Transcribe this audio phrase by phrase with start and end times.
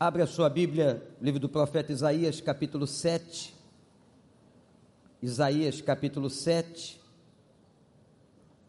[0.00, 3.52] Abra sua Bíblia, livro do profeta Isaías, capítulo 7.
[5.20, 7.00] Isaías, capítulo 7.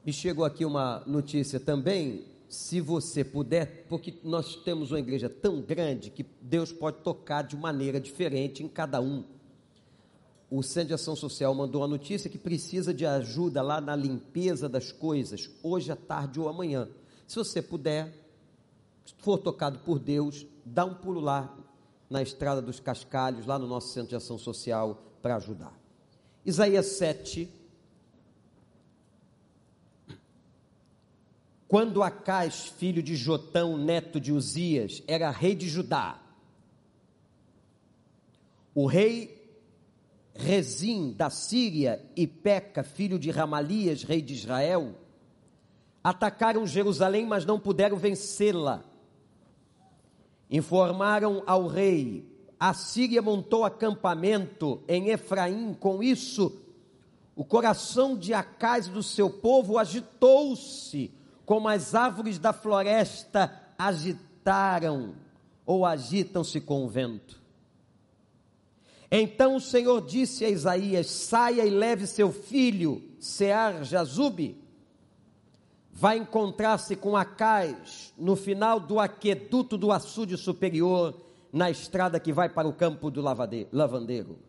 [0.03, 5.61] Me chegou aqui uma notícia também, se você puder, porque nós temos uma igreja tão
[5.61, 9.23] grande que Deus pode tocar de maneira diferente em cada um.
[10.49, 14.67] O Centro de Ação Social mandou uma notícia que precisa de ajuda lá na limpeza
[14.67, 16.89] das coisas, hoje à tarde ou amanhã.
[17.27, 18.11] Se você puder,
[19.19, 21.55] for tocado por Deus, dá um pulo lá
[22.09, 25.73] na Estrada dos Cascalhos, lá no nosso Centro de Ação Social, para ajudar.
[26.45, 27.49] Isaías 7.
[31.67, 36.19] Quando Acais, filho de Jotão, neto de Uzias, era rei de Judá,
[38.73, 39.37] o rei
[40.33, 44.95] Rezim da Síria e Peca, filho de Ramalias, rei de Israel,
[46.01, 48.88] atacaram Jerusalém, mas não puderam vencê-la.
[50.49, 52.25] Informaram ao rei:
[52.59, 56.59] a Síria montou acampamento em Efraim, com isso,
[57.35, 61.11] o coração de Acais do seu povo agitou-se,
[61.45, 65.15] como as árvores da floresta agitaram
[65.65, 67.39] ou agitam-se com o vento.
[69.11, 74.58] Então o Senhor disse a Isaías: saia e leve seu filho, Sear Jazube,
[75.99, 81.13] vai encontrar-se com Acais no final do aqueduto do açude superior,
[81.51, 84.39] na estrada que vai para o campo do lavandeiro.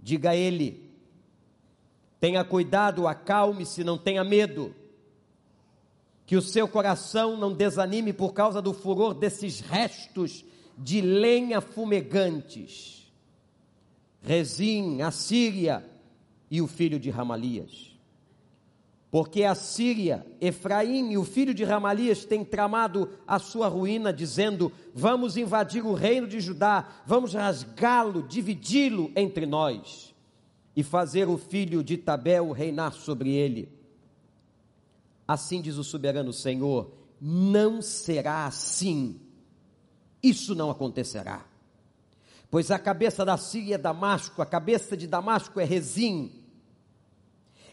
[0.00, 0.90] Diga a ele:
[2.18, 4.74] tenha cuidado, acalme-se, não tenha medo,
[6.24, 10.44] que o seu coração não desanime por causa do furor desses restos
[10.78, 12.96] de lenha fumegantes
[14.26, 15.88] Rezim, a Síria
[16.50, 17.95] e o filho de Ramalias.
[19.16, 24.70] Porque a Síria, Efraim e o filho de Ramalias têm tramado a sua ruína, dizendo:
[24.94, 30.14] Vamos invadir o reino de Judá, vamos rasgá-lo, dividi-lo entre nós
[30.76, 33.72] e fazer o filho de Tabel reinar sobre ele.
[35.26, 39.18] Assim diz o soberano Senhor: Não será assim.
[40.22, 41.42] Isso não acontecerá
[42.50, 46.45] pois a cabeça da Síria é Damasco, a cabeça de Damasco é Rezim.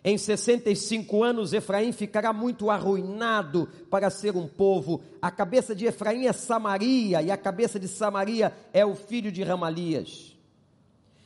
[0.05, 5.01] Em 65 anos, Efraim ficará muito arruinado para ser um povo.
[5.21, 9.41] A cabeça de Efraim é Samaria, e a cabeça de Samaria é o filho de
[9.43, 10.35] Ramalias.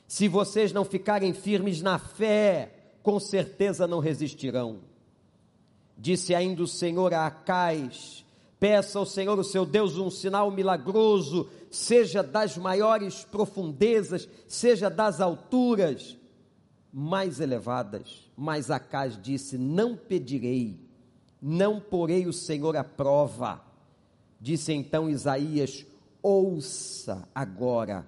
[0.07, 2.71] Se vocês não ficarem firmes na fé,
[3.01, 4.79] com certeza não resistirão.
[5.97, 8.23] Disse ainda o Senhor a Acais:
[8.59, 15.19] Peça ao Senhor, o seu Deus, um sinal milagroso, seja das maiores profundezas, seja das
[15.19, 16.15] alturas
[16.94, 18.26] mais elevadas.
[18.37, 20.79] Mas Acas disse: Não pedirei,
[21.41, 23.59] não porei o Senhor à prova.
[24.39, 25.83] Disse então Isaías:
[26.21, 28.07] Ouça agora,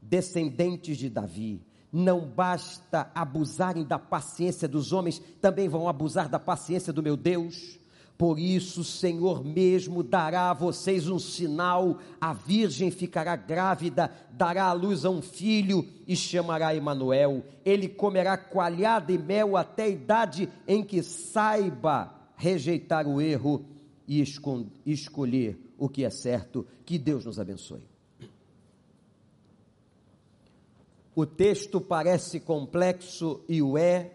[0.00, 1.60] descendentes de Davi,
[1.92, 7.78] não basta abusarem da paciência dos homens, também vão abusar da paciência do meu Deus.
[8.22, 14.66] Por isso, o Senhor mesmo dará a vocês um sinal: a virgem ficará grávida, dará
[14.66, 17.42] à luz a um filho e chamará Emanuel.
[17.64, 23.66] Ele comerá coalhada e mel até a idade em que saiba rejeitar o erro
[24.06, 24.22] e
[24.86, 26.64] escolher o que é certo.
[26.86, 27.82] Que Deus nos abençoe.
[31.12, 34.12] O texto parece complexo e o é,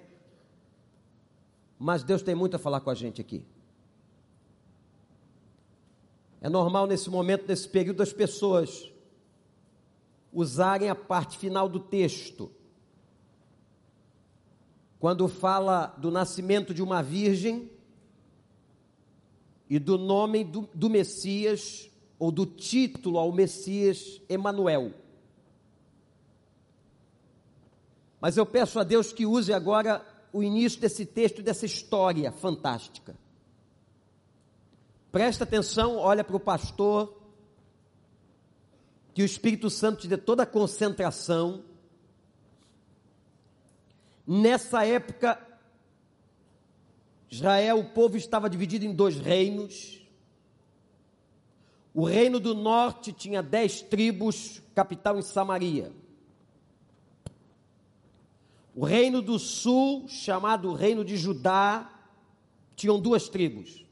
[1.77, 3.43] mas Deus tem muito a falar com a gente aqui.
[6.39, 8.91] É normal nesse momento, nesse período, as pessoas
[10.31, 12.51] usarem a parte final do texto.
[14.99, 17.71] Quando fala do nascimento de uma virgem
[19.69, 21.89] e do nome do, do Messias,
[22.19, 24.93] ou do título ao Messias, Emanuel.
[28.19, 33.15] Mas eu peço a Deus que use agora o início desse texto, dessa história fantástica.
[35.11, 37.17] Presta atenção, olha para o pastor,
[39.13, 41.63] que o Espírito Santo te dê toda a concentração.
[44.25, 45.41] Nessa época,
[47.29, 50.01] Israel, o povo estava dividido em dois reinos.
[51.93, 55.91] O reino do norte tinha dez tribos, capital em Samaria.
[58.75, 61.91] O reino do sul, chamado reino de Judá,
[62.75, 63.86] tinham duas tribos.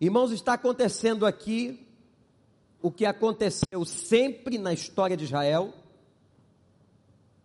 [0.00, 1.86] Irmãos, está acontecendo aqui
[2.82, 5.72] o que aconteceu sempre na história de Israel,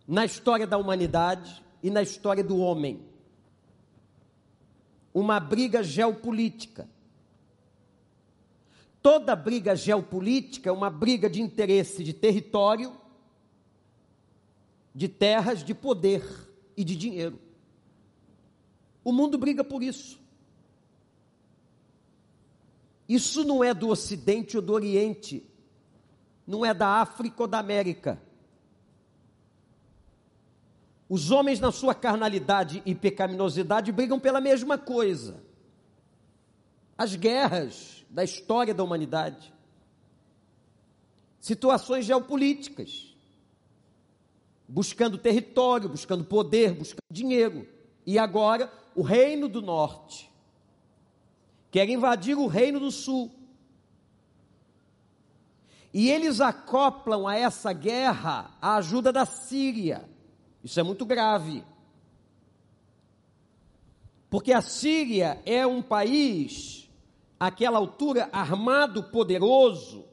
[0.06, 3.00] na história da humanidade e na história do homem.
[5.14, 6.88] Uma briga geopolítica.
[9.00, 12.92] Toda briga geopolítica é uma briga de interesse de território,
[14.94, 16.22] de terras, de poder
[16.76, 17.38] e de dinheiro.
[19.02, 20.20] O mundo briga por isso.
[23.10, 25.44] Isso não é do Ocidente ou do Oriente,
[26.46, 28.22] não é da África ou da América.
[31.08, 35.42] Os homens, na sua carnalidade e pecaminosidade, brigam pela mesma coisa.
[36.96, 39.52] As guerras da história da humanidade,
[41.40, 43.12] situações geopolíticas,
[44.68, 47.66] buscando território, buscando poder, buscando dinheiro.
[48.06, 50.29] E agora, o Reino do Norte
[51.70, 53.30] quer invadir o Reino do Sul.
[55.92, 60.08] E eles acoplam a essa guerra a ajuda da Síria.
[60.62, 61.64] Isso é muito grave.
[64.28, 66.88] Porque a Síria é um país,
[67.38, 70.04] àquela altura, armado, poderoso.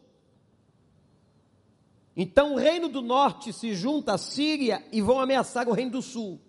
[2.16, 6.02] Então o reino do norte se junta à Síria e vão ameaçar o reino do
[6.02, 6.42] sul.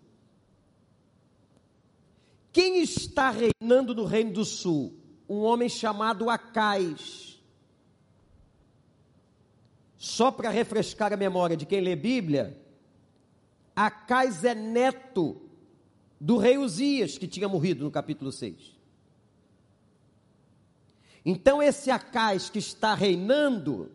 [2.59, 4.93] Quem está reinando no reino do sul?
[5.29, 7.41] Um homem chamado Acais.
[9.97, 12.61] Só para refrescar a memória de quem lê Bíblia,
[13.77, 15.41] Acais é neto
[16.21, 18.77] do rei Uzias, que tinha morrido no capítulo 6.
[21.25, 23.89] Então, esse Acais que está reinando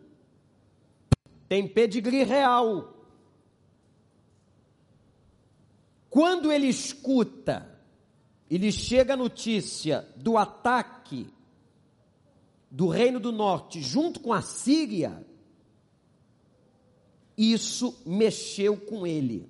[1.50, 2.96] tem pedigree real.
[6.08, 7.73] Quando ele escuta,
[8.54, 11.26] ele chega a notícia do ataque
[12.70, 15.26] do Reino do Norte junto com a Síria,
[17.36, 19.48] isso mexeu com ele.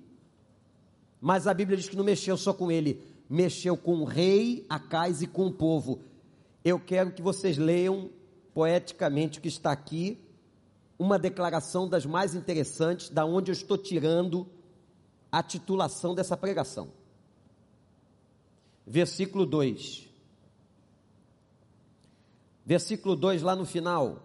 [1.21, 2.99] Mas a Bíblia diz que não mexeu só com ele,
[3.29, 5.99] mexeu com o rei Acais e com o povo.
[6.63, 8.09] Eu quero que vocês leiam
[8.55, 10.19] poeticamente o que está aqui,
[10.97, 14.47] uma declaração das mais interessantes, da onde eu estou tirando
[15.31, 17.04] a titulação dessa pregação.
[18.85, 20.07] Versículo 2.
[22.65, 24.23] Versículo 2, lá no final,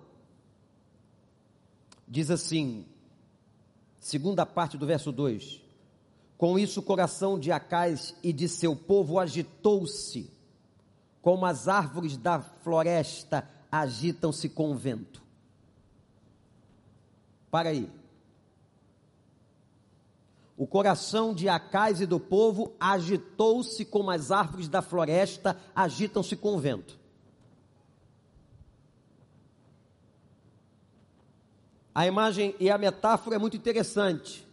[2.08, 2.86] diz assim,
[3.98, 5.60] segunda parte do verso 2:
[6.40, 10.30] com isso, o coração de Acais e de seu povo agitou-se,
[11.20, 15.22] como as árvores da floresta agitam-se com o vento.
[17.50, 17.99] Para aí.
[20.60, 26.54] O coração de Acais e do povo agitou-se como as árvores da floresta agitam-se com
[26.54, 27.00] o vento.
[31.94, 34.46] A imagem e a metáfora é muito interessante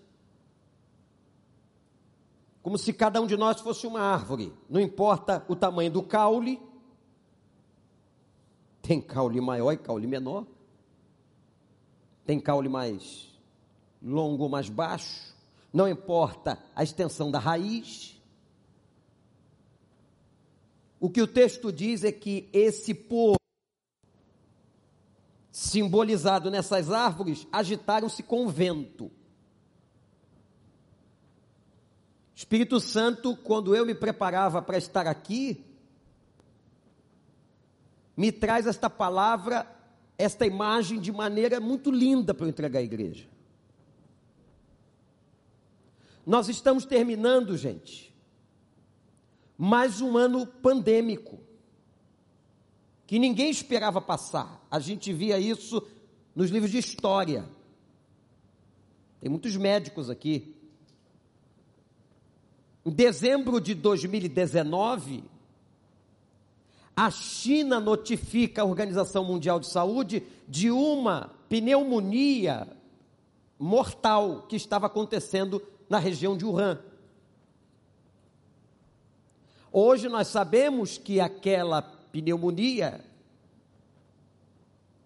[2.64, 4.54] como se cada um de nós fosse uma árvore.
[4.70, 6.58] Não importa o tamanho do caule,
[8.82, 10.48] tem caule maior e caule menor,
[12.26, 13.28] tem caule mais
[14.02, 15.36] longo mais baixo,
[15.78, 18.20] não importa a extensão da raiz.
[21.00, 23.38] O que o texto diz é que esse povo,
[25.52, 29.12] simbolizado nessas árvores, agitaram-se com o vento.
[32.34, 35.64] Espírito Santo, quando eu me preparava para estar aqui,
[38.16, 39.68] me traz esta palavra,
[40.18, 43.37] esta imagem de maneira muito linda para eu entregar à igreja.
[46.28, 48.14] Nós estamos terminando, gente,
[49.58, 51.40] mais um ano pandêmico,
[53.06, 54.62] que ninguém esperava passar.
[54.70, 55.82] A gente via isso
[56.36, 57.48] nos livros de história.
[59.22, 60.54] Tem muitos médicos aqui.
[62.86, 65.24] Em dezembro de 2019,
[66.94, 72.68] a China notifica a Organização Mundial de Saúde de uma pneumonia
[73.58, 76.80] mortal que estava acontecendo na região de Wuhan.
[79.72, 83.04] Hoje nós sabemos que aquela pneumonia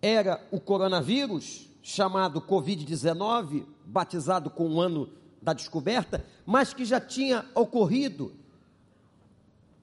[0.02, 5.10] era o coronavírus, chamado Covid-19, batizado com o ano
[5.42, 8.34] da descoberta, mas que já tinha ocorrido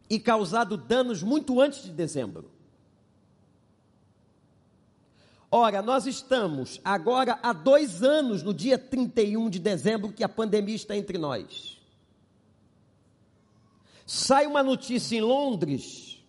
[0.08, 2.50] e causado danos muito antes de dezembro.
[5.50, 10.74] Ora, nós estamos agora há dois anos, no dia 31 de dezembro, que a pandemia
[10.74, 11.78] está entre nós.
[14.04, 16.22] Sai uma notícia em Londres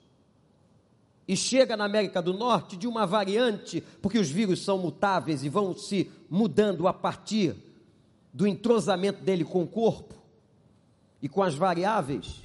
[1.28, 5.50] e chega na América do Norte de uma variante, porque os vírus são mutáveis e
[5.50, 7.56] vão se mudando a partir
[8.34, 10.16] do entrosamento dele com o corpo
[11.22, 12.42] e com as variáveis,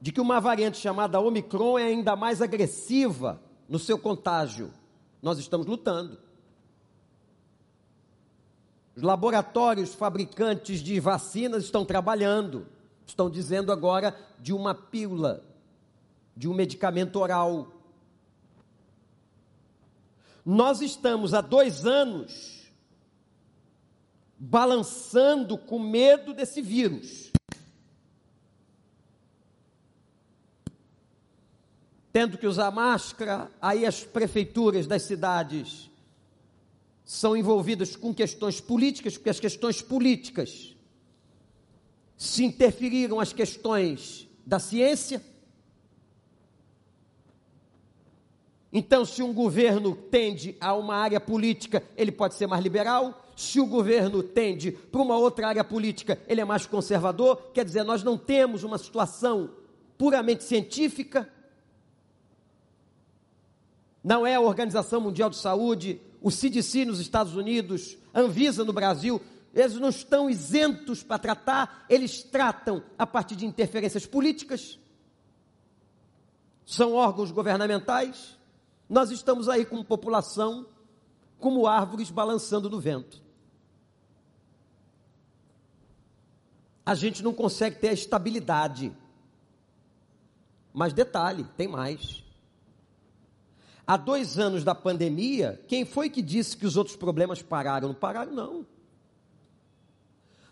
[0.00, 4.74] de que uma variante chamada Omicron é ainda mais agressiva, no seu contágio.
[5.22, 6.18] Nós estamos lutando.
[8.96, 12.66] Os laboratórios fabricantes de vacinas estão trabalhando.
[13.06, 15.44] Estão dizendo agora de uma pílula,
[16.36, 17.68] de um medicamento oral.
[20.44, 22.68] Nós estamos há dois anos
[24.36, 27.29] balançando com medo desse vírus.
[32.12, 35.88] Tendo que usar máscara, aí as prefeituras das cidades
[37.04, 40.76] são envolvidas com questões políticas, porque as questões políticas
[42.16, 45.22] se interferiram as questões da ciência.
[48.72, 53.26] Então, se um governo tende a uma área política, ele pode ser mais liberal.
[53.34, 57.50] Se o governo tende para uma outra área política, ele é mais conservador.
[57.54, 59.50] Quer dizer, nós não temos uma situação
[59.96, 61.28] puramente científica.
[64.02, 68.72] Não é a Organização Mundial de Saúde, o CDC nos Estados Unidos, a Anvisa no
[68.72, 69.20] Brasil,
[69.52, 74.78] eles não estão isentos para tratar, eles tratam a partir de interferências políticas,
[76.70, 78.38] são órgãos governamentais.
[78.88, 80.68] Nós estamos aí com população
[81.40, 83.20] como árvores balançando no vento.
[86.86, 88.96] A gente não consegue ter a estabilidade.
[90.72, 92.22] Mas detalhe, tem mais.
[93.90, 97.88] Há dois anos da pandemia, quem foi que disse que os outros problemas pararam?
[97.88, 98.66] Não pararam, não.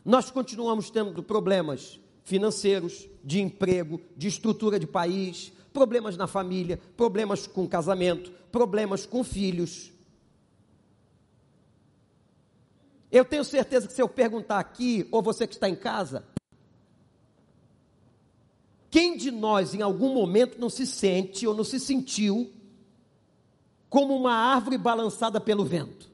[0.04, 7.47] Nós continuamos tendo problemas financeiros, de emprego, de estrutura de país, problemas na família, problemas
[7.47, 9.92] com casamento, problemas com filhos.
[13.09, 16.25] Eu tenho certeza que se eu perguntar aqui, ou você que está em casa,
[18.90, 22.57] quem de nós em algum momento não se sente ou não se sentiu
[23.88, 26.09] como uma árvore balançada pelo vento.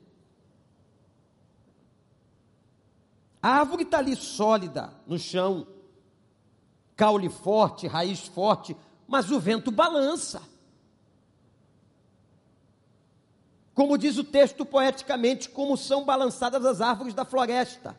[3.42, 5.66] A árvore está ali sólida no chão,
[6.96, 8.76] caule forte, raiz forte,
[9.06, 10.42] mas o vento balança.
[13.74, 17.98] Como diz o texto poeticamente, como são balançadas as árvores da floresta.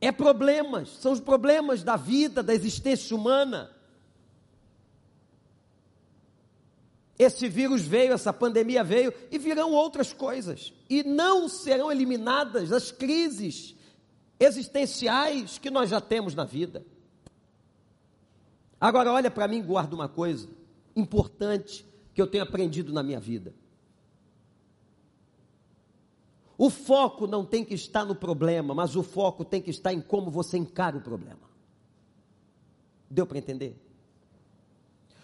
[0.00, 3.73] É problemas, são os problemas da vida, da existência humana.
[7.18, 10.72] Esse vírus veio, essa pandemia veio e virão outras coisas.
[10.90, 13.74] E não serão eliminadas as crises
[14.38, 16.84] existenciais que nós já temos na vida.
[18.80, 20.48] Agora, olha para mim, guarda uma coisa
[20.96, 23.54] importante que eu tenho aprendido na minha vida.
[26.56, 30.00] O foco não tem que estar no problema, mas o foco tem que estar em
[30.00, 31.50] como você encara o problema.
[33.10, 33.80] Deu para entender?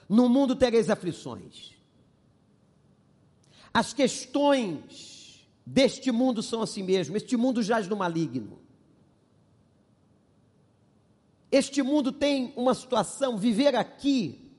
[0.08, 1.79] No mundo tereis aflições.
[3.72, 7.16] As questões deste mundo são assim mesmo.
[7.16, 8.58] Este mundo jaz no maligno.
[11.50, 14.52] Este mundo tem uma situação, viver aqui,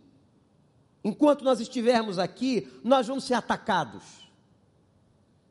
[1.04, 4.04] enquanto nós estivermos aqui, nós vamos ser atacados,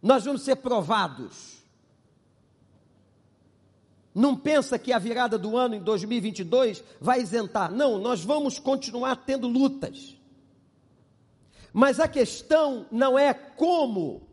[0.02, 1.61] nós vamos ser provados.
[4.14, 7.73] Não pensa que a virada do ano em 2022 vai isentar.
[7.73, 10.17] Não, nós vamos continuar tendo lutas.
[11.73, 14.29] Mas a questão não é como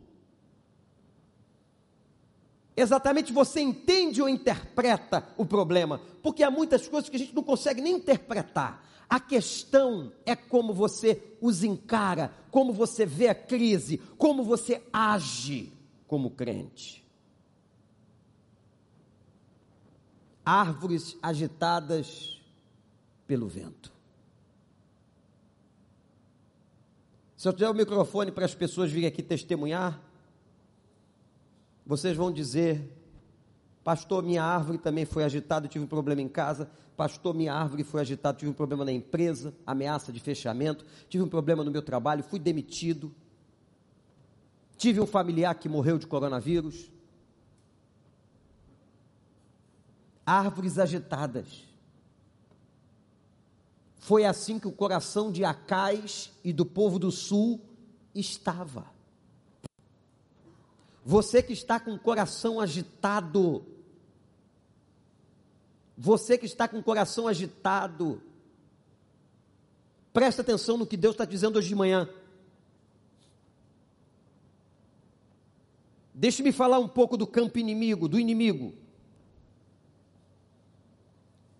[2.76, 7.42] exatamente você entende ou interpreta o problema, porque há muitas coisas que a gente não
[7.42, 8.84] consegue nem interpretar.
[9.08, 15.72] A questão é como você os encara, como você vê a crise, como você age
[16.06, 17.04] como crente.
[20.44, 22.40] Árvores agitadas
[23.26, 23.97] pelo vento.
[27.38, 30.02] Se eu tiver o microfone para as pessoas virem aqui testemunhar,
[31.86, 32.92] vocês vão dizer:
[33.84, 36.68] Pastor, minha árvore também foi agitada, tive um problema em casa.
[36.96, 40.84] Pastor, minha árvore foi agitada, tive um problema na empresa, ameaça de fechamento.
[41.08, 43.14] Tive um problema no meu trabalho, fui demitido.
[44.76, 46.90] Tive um familiar que morreu de coronavírus.
[50.26, 51.67] Árvores agitadas.
[53.98, 57.60] Foi assim que o coração de Acais e do povo do sul
[58.14, 58.86] estava.
[61.04, 63.64] Você que está com o coração agitado,
[65.96, 68.22] você que está com o coração agitado,
[70.12, 72.08] presta atenção no que Deus está dizendo hoje de manhã.
[76.14, 78.74] Deixe-me falar um pouco do campo inimigo, do inimigo.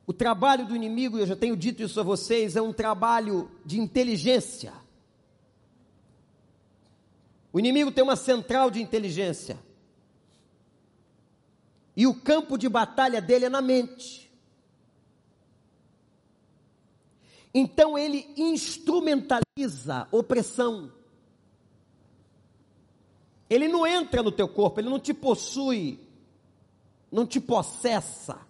[0.09, 3.79] O trabalho do inimigo, eu já tenho dito isso a vocês, é um trabalho de
[3.79, 4.73] inteligência.
[7.53, 9.59] O inimigo tem uma central de inteligência.
[11.95, 14.33] E o campo de batalha dele é na mente.
[17.53, 20.91] Então ele instrumentaliza opressão.
[23.51, 26.01] Ele não entra no teu corpo, ele não te possui,
[27.13, 28.48] não te possessa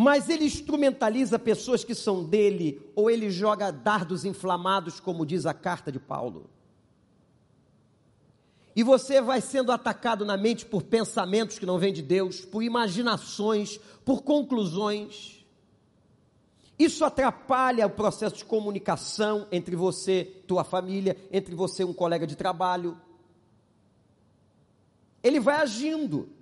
[0.00, 5.52] mas ele instrumentaliza pessoas que são dele, ou ele joga dardos inflamados, como diz a
[5.52, 6.48] carta de Paulo.
[8.76, 12.62] E você vai sendo atacado na mente por pensamentos que não vêm de Deus, por
[12.62, 15.44] imaginações, por conclusões.
[16.78, 22.24] Isso atrapalha o processo de comunicação entre você, tua família, entre você e um colega
[22.24, 22.96] de trabalho.
[25.24, 26.37] Ele vai agindo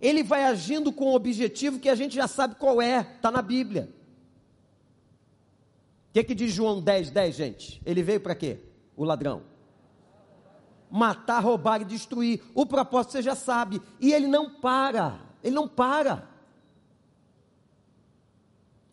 [0.00, 3.42] ele vai agindo com um objetivo que a gente já sabe qual é, está na
[3.42, 3.92] Bíblia.
[6.10, 7.82] O que, que diz João 10, 10, gente?
[7.84, 8.60] Ele veio para quê?
[8.96, 9.42] O ladrão.
[10.90, 12.42] Matar, roubar e destruir.
[12.54, 13.82] O propósito você já sabe.
[14.00, 15.20] E ele não para.
[15.42, 16.28] Ele não para.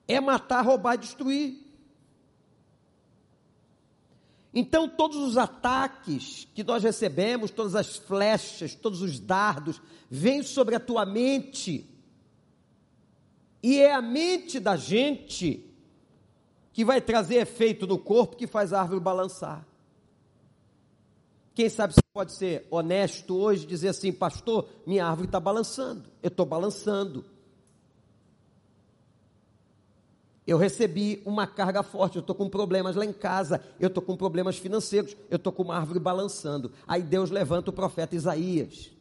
[0.07, 1.64] É matar, roubar e destruir.
[4.57, 10.75] Então, todos os ataques que nós recebemos, todas as flechas, todos os dardos, vêm sobre
[10.75, 11.85] a tua mente.
[13.61, 15.69] E é a mente da gente
[16.71, 19.67] que vai trazer efeito no corpo que faz a árvore balançar.
[21.53, 26.09] Quem sabe você pode ser honesto hoje e dizer assim, pastor, minha árvore está balançando,
[26.23, 27.25] eu estou balançando.
[30.47, 34.15] Eu recebi uma carga forte, eu estou com problemas lá em casa, eu estou com
[34.15, 36.71] problemas financeiros, eu estou com uma árvore balançando.
[36.87, 38.91] Aí Deus levanta o profeta Isaías.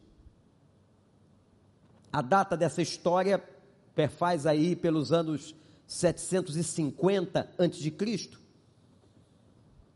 [2.11, 3.43] A data dessa história
[3.93, 5.53] perfaz aí pelos anos
[5.85, 8.29] 750 a.C.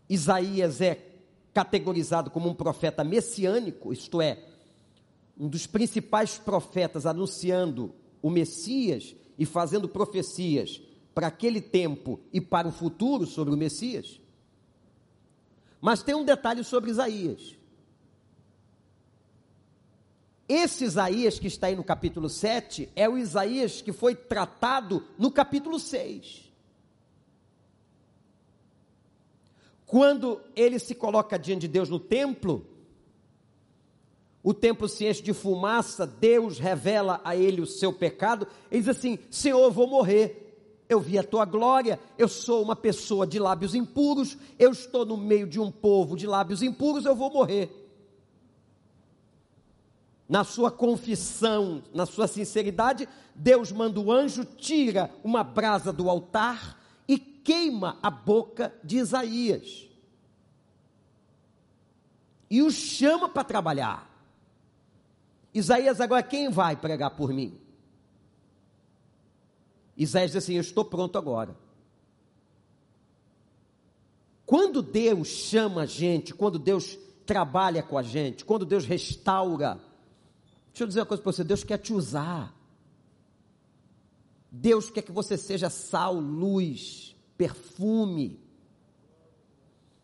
[0.07, 1.03] Isaías é
[1.51, 4.43] categorizado como um profeta messiânico, isto é,
[5.37, 10.81] um dos principais profetas anunciando o Messias e fazendo profecias
[11.13, 14.19] para aquele tempo e para o futuro sobre o Messias.
[15.81, 17.57] Mas tem um detalhe sobre Isaías.
[20.47, 25.31] Esse Isaías que está aí no capítulo 7 é o Isaías que foi tratado no
[25.31, 26.49] capítulo 6.
[29.85, 32.65] Quando ele se coloca diante de Deus no templo,
[34.41, 38.89] o templo se enche de fumaça, Deus revela a ele o seu pecado, ele diz
[38.89, 40.48] assim: Senhor, eu vou morrer
[40.89, 45.15] eu vi a tua glória, eu sou uma pessoa de lábios impuros, eu estou no
[45.15, 47.71] meio de um povo de lábios impuros, eu vou morrer.
[50.27, 56.81] Na sua confissão, na sua sinceridade, Deus manda o anjo, tira uma brasa do altar
[57.07, 59.87] e queima a boca de Isaías.
[62.49, 64.09] E o chama para trabalhar.
[65.53, 67.68] Isaías, agora quem vai pregar por mim?
[69.99, 71.55] Isaías diz assim: Eu estou pronto agora.
[74.45, 79.79] Quando Deus chama a gente, quando Deus trabalha com a gente, quando Deus restaura,
[80.67, 82.57] deixa eu dizer uma coisa para você: Deus quer te usar.
[84.51, 88.39] Deus quer que você seja sal, luz, perfume.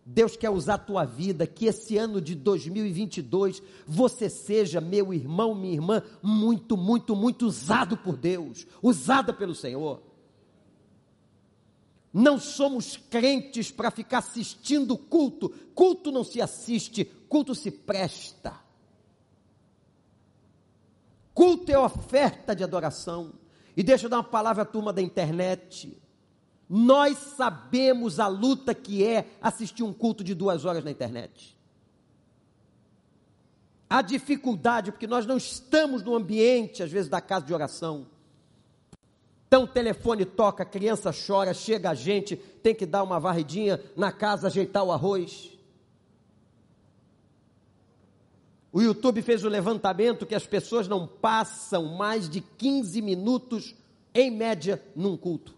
[0.05, 5.55] Deus quer usar a tua vida, que esse ano de 2022 você seja, meu irmão,
[5.55, 10.03] minha irmã, muito, muito, muito usado por Deus, usada pelo Senhor.
[12.13, 18.63] Não somos crentes para ficar assistindo culto, culto não se assiste, culto se presta.
[21.33, 23.33] Culto é oferta de adoração.
[23.75, 25.97] E deixa eu dar uma palavra à turma da internet.
[26.69, 31.55] Nós sabemos a luta que é assistir um culto de duas horas na internet.
[33.87, 38.07] A dificuldade, porque nós não estamos no ambiente, às vezes, da casa de oração.
[39.47, 43.79] Então o telefone toca, a criança chora, chega a gente, tem que dar uma varridinha
[43.95, 45.51] na casa, ajeitar o arroz.
[48.71, 53.75] O YouTube fez o levantamento que as pessoas não passam mais de 15 minutos,
[54.13, 55.54] em média, num culto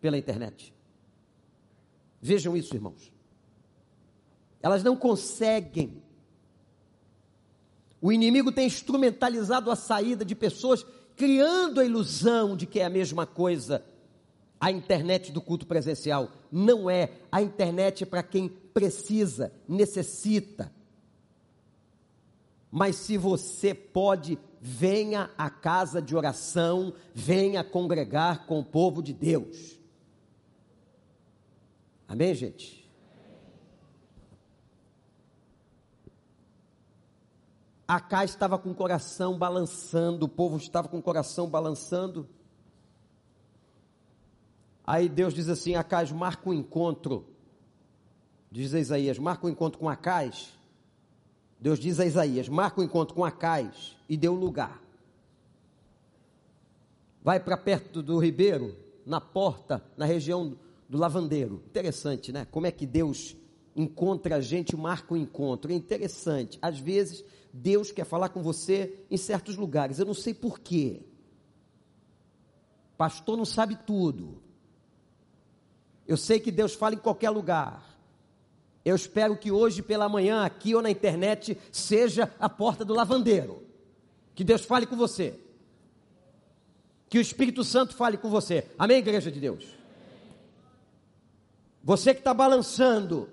[0.00, 0.74] pela internet.
[2.20, 3.12] Vejam isso, irmãos.
[4.60, 6.02] Elas não conseguem.
[8.00, 10.84] O inimigo tem instrumentalizado a saída de pessoas,
[11.16, 13.84] criando a ilusão de que é a mesma coisa.
[14.60, 17.10] A internet do culto presencial não é.
[17.30, 20.72] A internet é para quem precisa, necessita.
[22.70, 29.12] Mas se você pode, venha à casa de oração, venha congregar com o povo de
[29.12, 29.77] Deus.
[32.08, 32.88] Amém, gente?
[37.86, 42.26] Acá estava com o coração balançando, o povo estava com o coração balançando.
[44.86, 47.26] Aí Deus diz assim: Acais, marca um encontro.
[48.50, 50.56] Diz a Isaías: marca um encontro com Acais.
[51.60, 54.82] Deus diz a Isaías: marca um encontro com Acais e deu lugar.
[57.22, 60.56] Vai para perto do ribeiro, na porta, na região
[60.88, 61.62] do lavandeiro.
[61.66, 62.46] Interessante, né?
[62.50, 63.36] Como é que Deus
[63.76, 65.70] encontra a gente, marca o um encontro.
[65.70, 66.58] É interessante.
[66.60, 69.98] Às vezes Deus quer falar com você em certos lugares.
[69.98, 71.02] Eu não sei porquê.
[72.96, 74.42] Pastor não sabe tudo.
[76.06, 77.96] Eu sei que Deus fala em qualquer lugar.
[78.84, 83.62] Eu espero que hoje pela manhã, aqui ou na internet, seja a porta do lavandeiro.
[84.34, 85.38] Que Deus fale com você.
[87.08, 88.66] Que o Espírito Santo fale com você.
[88.78, 89.77] Amém, igreja de Deus?
[91.82, 93.28] Você que está balançando,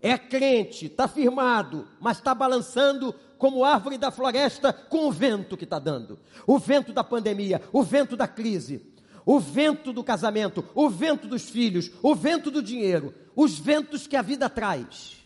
[0.00, 5.64] é crente, está firmado, mas está balançando como árvore da floresta com o vento que
[5.64, 6.18] está dando.
[6.46, 8.86] O vento da pandemia, o vento da crise,
[9.24, 14.16] o vento do casamento, o vento dos filhos, o vento do dinheiro, os ventos que
[14.16, 15.18] a vida traz.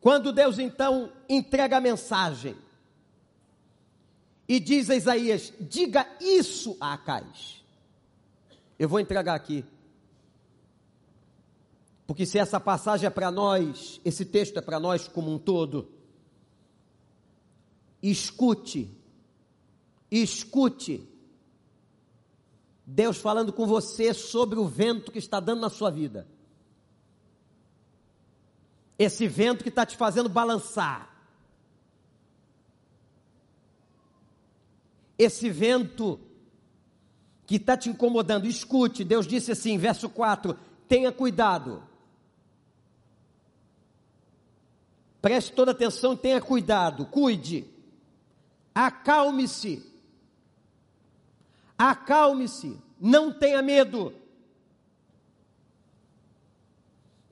[0.00, 2.56] Quando Deus então entrega a mensagem
[4.48, 7.62] e diz a Isaías: diga isso a Acais.
[8.78, 9.64] Eu vou entregar aqui.
[12.06, 15.92] Porque se essa passagem é para nós, esse texto é para nós como um todo,
[18.02, 18.90] escute,
[20.10, 21.06] escute,
[22.86, 26.26] Deus falando com você sobre o vento que está dando na sua vida.
[28.98, 31.17] Esse vento que está te fazendo balançar.
[35.18, 36.20] Esse vento
[37.48, 39.02] que está te incomodando, escute.
[39.02, 41.82] Deus disse assim, verso 4: tenha cuidado.
[45.20, 47.66] Preste toda atenção, tenha cuidado, cuide.
[48.74, 49.84] Acalme-se.
[51.76, 54.12] Acalme-se, não tenha medo.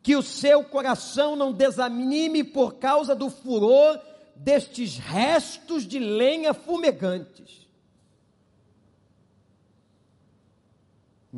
[0.03, 4.01] Que o seu coração não desanime por causa do furor
[4.35, 7.66] destes restos de lenha fumegantes.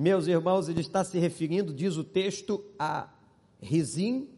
[0.00, 3.08] Meus irmãos, ele está se referindo, diz o texto, a
[3.60, 4.28] Rizim,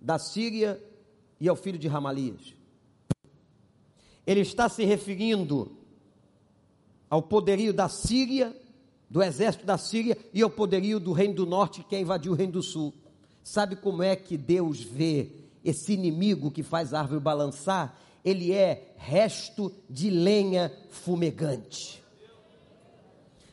[0.00, 0.82] da Síria,
[1.38, 2.56] e ao filho de Ramalias.
[4.26, 5.70] Ele está se referindo
[7.08, 8.52] ao poderio da Síria,
[9.08, 12.54] do exército da Síria, e ao poderio do reino do norte que invadiu o reino
[12.54, 12.92] do sul.
[13.44, 15.30] Sabe como é que Deus vê
[15.64, 17.96] esse inimigo que faz a árvore balançar?
[18.24, 22.02] Ele é resto de lenha fumegante.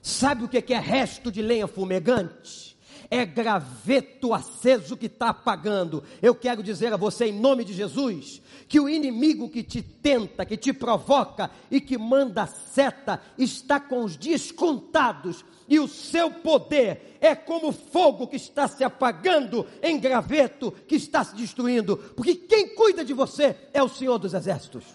[0.05, 2.77] Sabe o que é resto de lenha fumegante?
[3.09, 6.03] É graveto aceso que está apagando.
[6.21, 10.45] Eu quero dizer a você, em nome de Jesus, que o inimigo que te tenta,
[10.45, 16.29] que te provoca e que manda seta, está com os dias contados e o seu
[16.29, 22.35] poder é como fogo que está se apagando em graveto, que está se destruindo, porque
[22.35, 24.85] quem cuida de você é o Senhor dos Exércitos.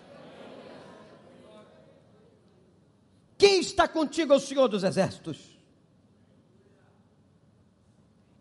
[3.41, 5.39] Quem está contigo é o Senhor dos Exércitos.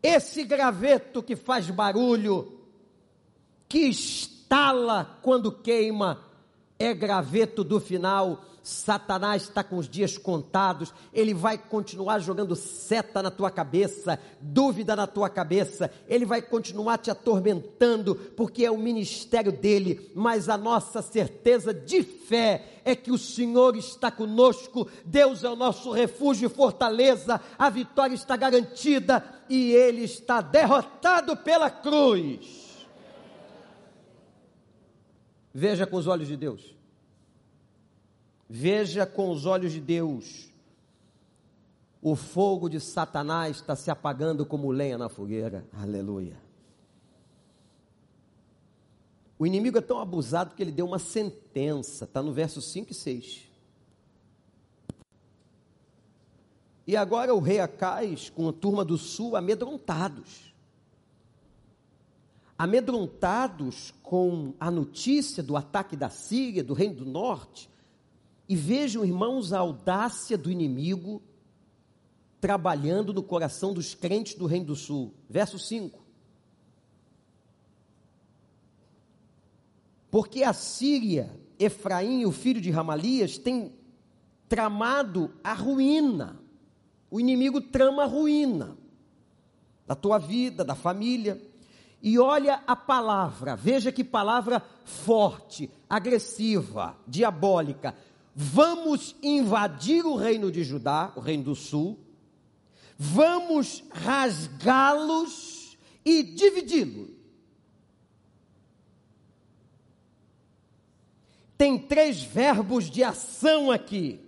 [0.04, 2.60] Esse graveto que faz barulho,
[3.70, 6.22] que estala quando queima,
[6.78, 13.24] é graveto do final Satanás está com os dias contados, ele vai continuar jogando seta
[13.24, 18.78] na tua cabeça, dúvida na tua cabeça, ele vai continuar te atormentando, porque é o
[18.78, 25.44] ministério dele, mas a nossa certeza de fé é que o Senhor está conosco, Deus
[25.44, 31.72] é o nosso refúgio e fortaleza, a vitória está garantida e ele está derrotado pela
[31.72, 32.88] cruz.
[35.52, 36.79] Veja com os olhos de Deus.
[38.50, 40.50] Veja com os olhos de Deus.
[42.02, 45.64] O fogo de Satanás está se apagando como lenha na fogueira.
[45.72, 46.36] Aleluia.
[49.38, 52.94] O inimigo é tão abusado que ele deu uma sentença, está no verso 5 e
[52.96, 53.50] 6.
[56.88, 60.54] E agora o rei Acais, com a turma do sul, amedrontados.
[62.58, 67.70] Amedrontados com a notícia do ataque da Síria, do reino do norte,
[68.50, 71.22] e vejam, irmãos, a audácia do inimigo
[72.42, 75.14] trabalhando no coração dos crentes do Reino do Sul.
[75.30, 76.04] Verso 5.
[80.10, 83.72] Porque a Síria, Efraim, o filho de Ramalias, tem
[84.48, 86.40] tramado a ruína.
[87.12, 88.76] O inimigo trama a ruína
[89.86, 91.40] da tua vida, da família.
[92.02, 97.94] E olha a palavra, veja que palavra forte, agressiva, diabólica
[98.36, 102.00] Vamos invadir o reino de Judá, o reino do sul,
[102.98, 107.10] vamos rasgá-los e dividi-los.
[111.58, 114.22] Tem três verbos de ação aqui: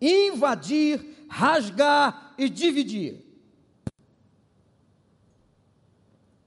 [0.00, 3.24] invadir, rasgar e dividir.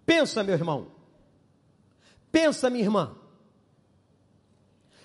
[0.05, 0.91] Pensa, meu irmão.
[2.31, 3.20] Pensa, minha irmã.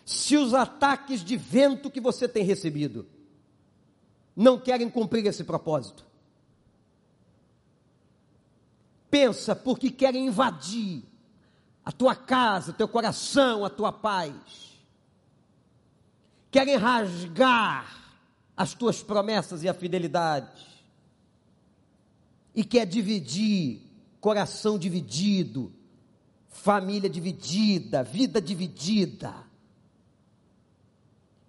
[0.06, 3.08] Se os ataques de vento que você tem recebido
[4.36, 6.06] não querem cumprir esse propósito.
[9.10, 11.02] Pensa porque querem invadir
[11.84, 14.78] a tua casa, teu coração, a tua paz.
[16.52, 18.14] Querem rasgar
[18.56, 20.64] as tuas promessas e a fidelidade.
[22.54, 23.82] E quer dividir
[24.20, 25.72] coração dividido,
[26.48, 29.34] família dividida, vida dividida.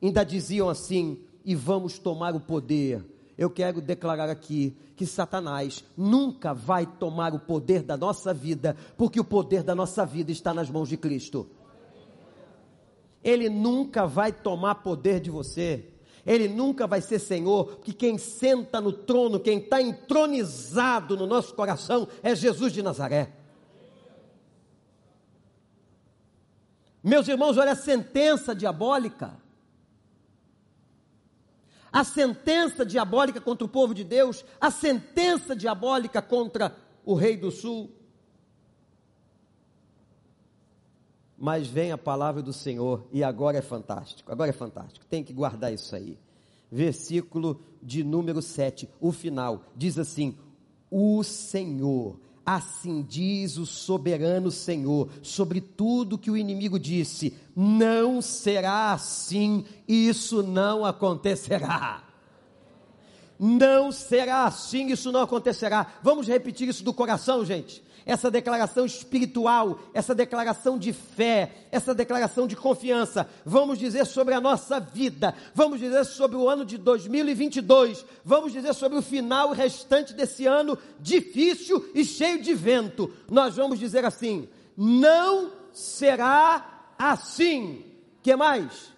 [0.02, 3.06] Ainda diziam assim: e vamos tomar o poder.
[3.38, 9.20] Eu quero declarar aqui que Satanás nunca vai tomar o poder da nossa vida, porque
[9.20, 11.48] o poder da nossa vida está nas mãos de Cristo.
[13.24, 15.86] Ele nunca vai tomar poder de você.
[16.26, 21.54] Ele nunca vai ser Senhor, porque quem senta no trono, quem está entronizado no nosso
[21.54, 23.32] coração é Jesus de Nazaré.
[27.02, 29.47] Meus irmãos, olha a sentença diabólica.
[31.98, 37.50] A sentença diabólica contra o povo de Deus, a sentença diabólica contra o rei do
[37.50, 37.90] sul.
[41.36, 44.32] Mas vem a palavra do Senhor e agora é fantástico.
[44.32, 45.08] Agora é fantástico.
[45.08, 46.20] Tem que guardar isso aí.
[46.72, 50.38] Versículo de número 7, o final, diz assim:
[50.92, 58.94] O Senhor, assim diz o soberano Senhor, sobre tudo que o inimigo disse: não será
[58.94, 62.04] assim, isso não acontecerá.
[63.38, 65.86] Não será assim, isso não acontecerá.
[66.02, 72.48] Vamos repetir isso do coração, gente essa declaração espiritual, essa declaração de fé, essa declaração
[72.48, 73.30] de confiança.
[73.46, 78.74] Vamos dizer sobre a nossa vida, vamos dizer sobre o ano de 2022, vamos dizer
[78.74, 83.14] sobre o final restante desse ano difícil e cheio de vento.
[83.30, 87.84] Nós vamos dizer assim: não será assim.
[88.24, 88.94] Que mais?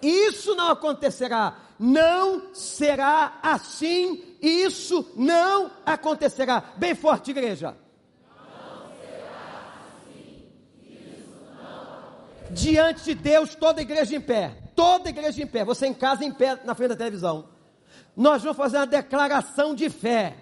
[0.00, 1.56] Isso não acontecerá.
[1.78, 6.62] Não será assim isso não acontecerá.
[6.76, 7.76] Bem forte, igreja.
[12.50, 14.56] Diante de Deus, toda igreja em pé.
[14.74, 15.64] Toda igreja em pé.
[15.64, 17.48] Você em casa, em pé, na frente da televisão.
[18.16, 20.36] Nós vamos fazer uma declaração de fé.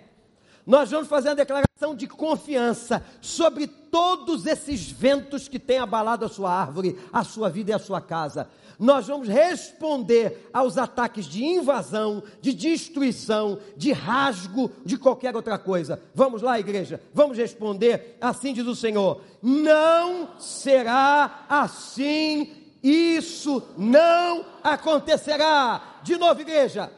[0.65, 6.29] Nós vamos fazer uma declaração de confiança sobre todos esses ventos que têm abalado a
[6.29, 11.45] sua árvore, a sua vida e a sua casa nós vamos responder aos ataques de
[11.45, 16.03] invasão, de destruição, de rasgo, de qualquer outra coisa.
[16.15, 18.17] Vamos lá, igreja, vamos responder.
[18.21, 26.01] Assim diz o Senhor: não será assim, isso não acontecerá.
[26.03, 26.93] De novo, igreja.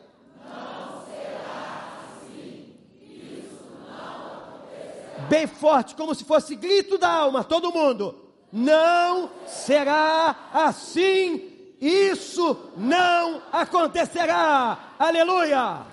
[5.28, 8.14] Bem forte, como se fosse grito da alma, todo mundo.
[8.50, 14.94] Não será assim, isso não acontecerá.
[14.98, 15.86] Aleluia!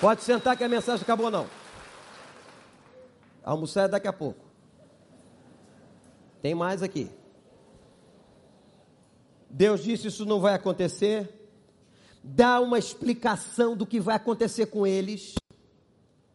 [0.00, 1.46] Pode sentar que a mensagem acabou não.
[3.44, 4.44] Almoçar é daqui a pouco.
[6.40, 7.10] Tem mais aqui.
[9.48, 11.28] Deus disse isso não vai acontecer.
[12.22, 15.34] Dá uma explicação do que vai acontecer com eles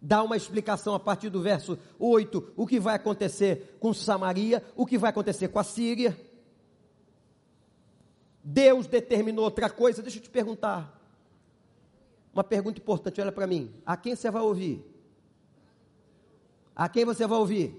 [0.05, 4.85] dá uma explicação a partir do verso 8, o que vai acontecer com Samaria, o
[4.85, 6.15] que vai acontecer com a Síria.
[8.43, 11.01] Deus determinou outra coisa, deixa eu te perguntar.
[12.31, 13.73] Uma pergunta importante, olha para mim.
[13.83, 14.85] A quem você vai ouvir?
[16.75, 17.73] A quem você vai ouvir?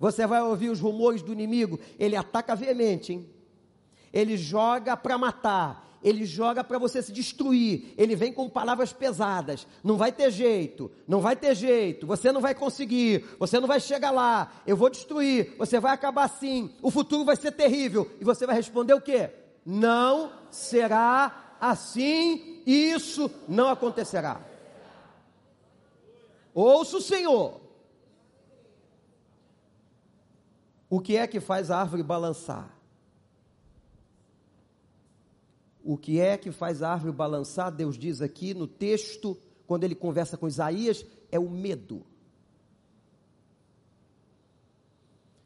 [0.00, 3.28] Você vai ouvir os rumores do inimigo, ele ataca veemente, hein?
[4.14, 7.92] Ele joga para matar, ele joga para você se destruir.
[7.98, 9.66] Ele vem com palavras pesadas.
[9.82, 12.06] Não vai ter jeito, não vai ter jeito.
[12.06, 14.52] Você não vai conseguir, você não vai chegar lá.
[14.64, 16.72] Eu vou destruir, você vai acabar assim.
[16.80, 18.08] O futuro vai ser terrível.
[18.20, 19.30] E você vai responder o quê?
[19.64, 24.40] Não será assim, isso não acontecerá.
[26.54, 27.60] Ouça o Senhor.
[30.88, 32.75] O que é que faz a árvore balançar?
[35.88, 37.70] O que é que faz a árvore balançar?
[37.70, 42.04] Deus diz aqui no texto, quando ele conversa com Isaías, é o medo.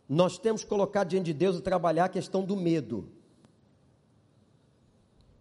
[0.09, 3.07] Nós temos que colocar diante de Deus e trabalhar a questão do medo.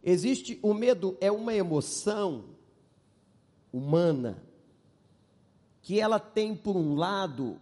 [0.04, 2.50] Existe o medo, é uma emoção
[3.72, 4.44] humana
[5.82, 7.58] que ela tem, por um lado,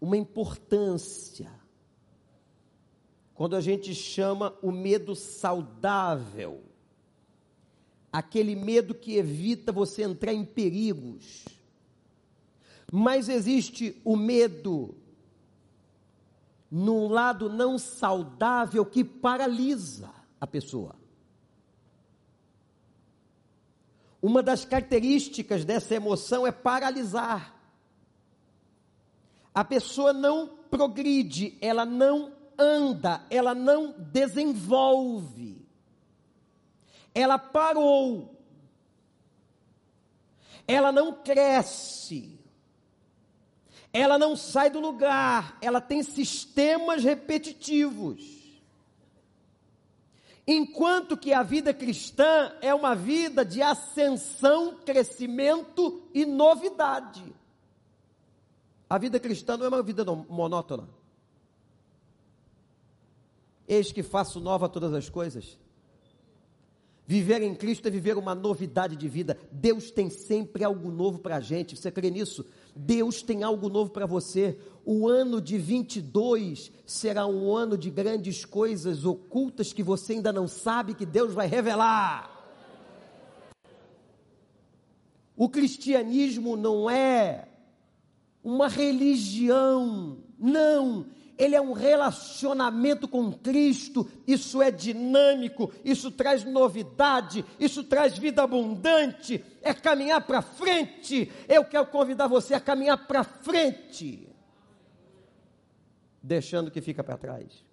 [0.00, 1.52] uma importância.
[3.34, 6.62] Quando a gente chama o medo saudável,
[8.12, 11.44] aquele medo que evita você entrar em perigos.
[12.90, 14.94] Mas existe o medo
[16.70, 20.94] num lado não saudável que paralisa a pessoa.
[24.20, 27.54] Uma das características dessa emoção é paralisar.
[29.54, 35.67] A pessoa não progride, ela não anda, ela não desenvolve.
[37.18, 38.32] Ela parou.
[40.68, 42.38] Ela não cresce.
[43.92, 48.22] Ela não sai do lugar, ela tem sistemas repetitivos.
[50.46, 57.34] Enquanto que a vida cristã é uma vida de ascensão, crescimento e novidade.
[58.88, 60.88] A vida cristã não é uma vida monótona.
[63.66, 65.58] Eis que faço nova todas as coisas.
[67.08, 69.38] Viver em Cristo é viver uma novidade de vida.
[69.50, 71.74] Deus tem sempre algo novo para a gente.
[71.74, 72.44] Você crê nisso?
[72.76, 74.58] Deus tem algo novo para você.
[74.84, 80.46] O ano de 22 será um ano de grandes coisas ocultas que você ainda não
[80.46, 82.30] sabe que Deus vai revelar.
[85.34, 87.48] O cristianismo não é
[88.44, 91.06] uma religião, não
[91.38, 98.42] ele é um relacionamento com Cristo, isso é dinâmico, isso traz novidade, isso traz vida
[98.42, 101.30] abundante, é caminhar para frente.
[101.48, 104.28] Eu quero convidar você a caminhar para frente,
[106.20, 107.64] deixando o que fica para trás.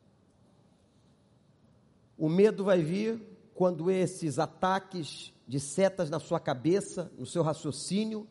[2.15, 3.19] O medo vai vir
[3.55, 8.27] quando esses ataques de setas na sua cabeça, no seu raciocínio,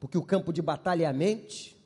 [0.00, 1.79] porque o campo de batalha é a mente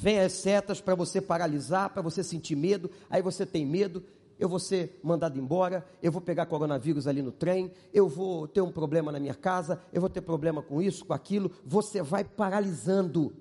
[0.00, 4.00] Vem as setas para você paralisar, para você sentir medo, aí você tem medo,
[4.38, 8.60] eu vou ser mandado embora, eu vou pegar coronavírus ali no trem, eu vou ter
[8.60, 12.22] um problema na minha casa, eu vou ter problema com isso, com aquilo, você vai
[12.22, 13.34] paralisando.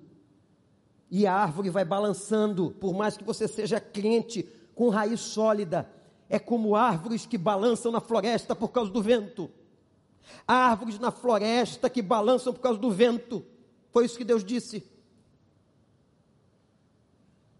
[1.11, 5.87] E a árvore vai balançando, por mais que você seja crente com raiz sólida,
[6.27, 9.47] é como árvores que balançam na floresta por causa do vento.
[10.47, 13.45] Árvores na floresta que balançam por causa do vento.
[13.91, 14.96] Foi isso que Deus disse.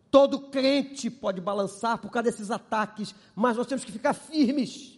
[0.09, 4.97] Todo crente pode balançar por causa desses ataques, mas nós temos que ficar firmes.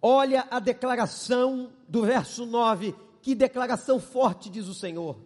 [0.00, 5.16] Olha a declaração do verso 9, que declaração forte diz o Senhor.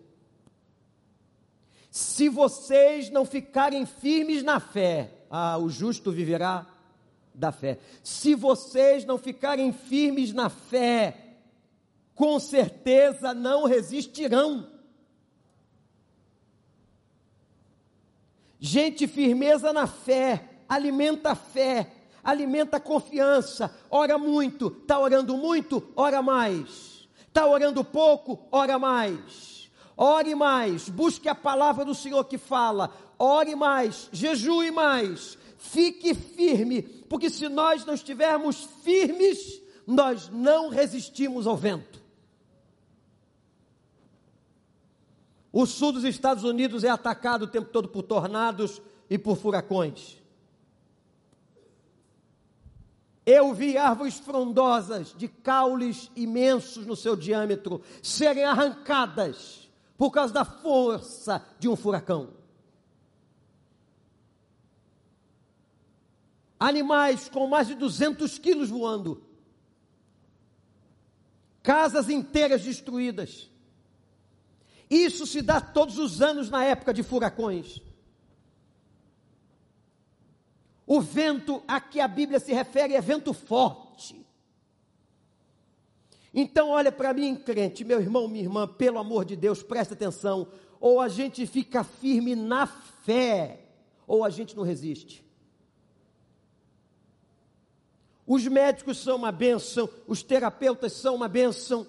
[1.90, 6.66] Se vocês não ficarem firmes na fé, ah, o justo viverá
[7.34, 7.78] da fé.
[8.02, 11.36] Se vocês não ficarem firmes na fé,
[12.14, 14.75] com certeza não resistirão.
[18.58, 21.92] Gente, firmeza na fé, alimenta a fé,
[22.24, 29.70] alimenta a confiança, ora muito, está orando muito, ora mais, está orando pouco, ora mais,
[29.96, 36.82] ore mais, busque a palavra do Senhor que fala, ore mais, jejue mais, fique firme,
[36.82, 42.05] porque se nós não estivermos firmes, nós não resistimos ao vento.
[45.58, 50.22] O sul dos Estados Unidos é atacado o tempo todo por tornados e por furacões.
[53.24, 60.44] Eu vi árvores frondosas de caules imensos no seu diâmetro serem arrancadas por causa da
[60.44, 62.34] força de um furacão.
[66.60, 69.24] Animais com mais de 200 quilos voando.
[71.62, 73.55] Casas inteiras destruídas.
[74.88, 77.80] Isso se dá todos os anos na época de furacões.
[80.86, 84.24] O vento a que a Bíblia se refere é vento forte.
[86.32, 90.46] Então, olha para mim, crente, meu irmão, minha irmã, pelo amor de Deus, presta atenção.
[90.78, 93.60] Ou a gente fica firme na fé,
[94.06, 95.24] ou a gente não resiste.
[98.26, 101.86] Os médicos são uma bênção, os terapeutas são uma bênção,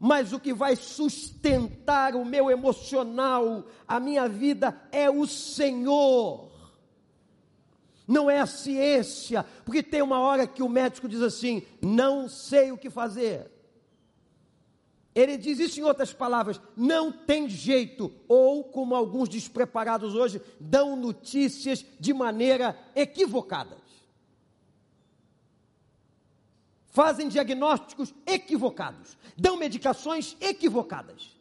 [0.00, 6.50] mas o que vai sustentar o meu emocional, a minha vida, é o Senhor.
[8.08, 12.72] Não é a ciência, porque tem uma hora que o médico diz assim: não sei
[12.72, 13.50] o que fazer.
[15.14, 20.96] Ele diz isso em outras palavras: não tem jeito, ou como alguns despreparados hoje dão
[20.96, 23.76] notícias de maneira equivocada.
[26.90, 31.36] Fazem diagnósticos equivocados, dão medicações equivocadas.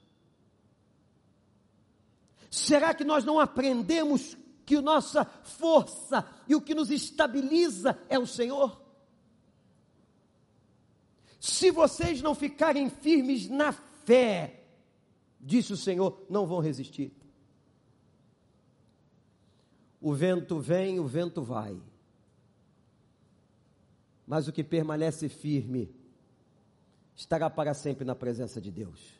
[2.49, 8.25] Será que nós não aprendemos que nossa força e o que nos estabiliza é o
[8.25, 8.79] Senhor?
[11.39, 14.63] Se vocês não ficarem firmes na fé,
[15.39, 17.13] disse o Senhor, não vão resistir.
[20.01, 21.79] O vento vem, o vento vai
[24.29, 25.91] mas o que permanece firme
[27.15, 29.19] estará para sempre na presença de Deus.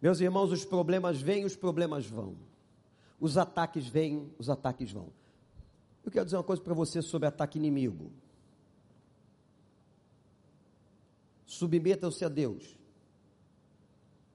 [0.00, 2.38] Meus irmãos, os problemas vêm, os problemas vão.
[3.20, 5.12] Os ataques vêm, os ataques vão.
[6.02, 8.10] Eu quero dizer uma coisa para você sobre ataque inimigo.
[11.44, 12.78] Submetam-se a Deus.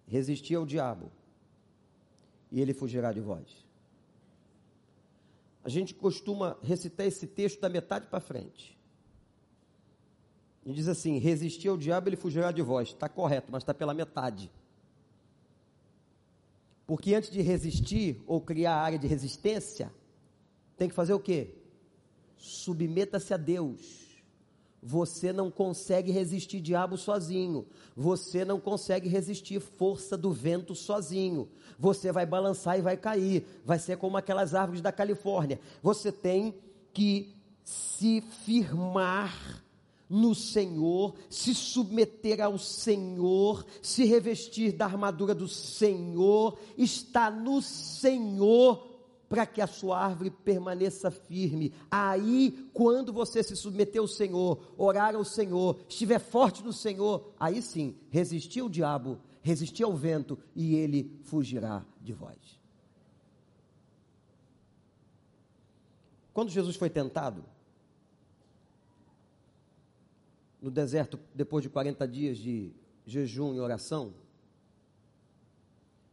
[0.05, 1.11] Resistir ao diabo.
[2.51, 3.65] E ele fugirá de vós.
[5.63, 8.82] A gente costuma recitar esse texto da metade para frente.
[10.65, 12.89] E diz assim: resistir ao diabo, ele fugirá de vós.
[12.89, 14.51] Está correto, mas está pela metade.
[16.85, 19.91] Porque antes de resistir ou criar área de resistência,
[20.77, 21.55] tem que fazer o quê?
[22.37, 24.03] Submeta-se a Deus.
[24.85, 27.65] Você não consegue resistir diabo sozinho.
[27.95, 31.47] Você não consegue resistir força do vento sozinho.
[31.79, 33.45] Você vai balançar e vai cair.
[33.63, 35.57] Vai ser como aquelas árvores da Califórnia.
[35.81, 36.53] Você tem
[36.91, 37.33] que
[37.63, 39.63] se firmar
[40.09, 48.93] no Senhor, se submeter ao Senhor, se revestir da armadura do Senhor, está no Senhor
[49.33, 51.73] para que a sua árvore permaneça firme.
[51.89, 57.59] Aí, quando você se submeter ao Senhor, orar ao Senhor, estiver forte no Senhor, aí
[57.61, 62.37] sim, resistir ao diabo, resistir ao vento e ele fugirá de vós.
[66.31, 67.43] Quando Jesus foi tentado,
[70.63, 72.71] no deserto depois de 40 dias de
[73.05, 74.13] jejum e oração?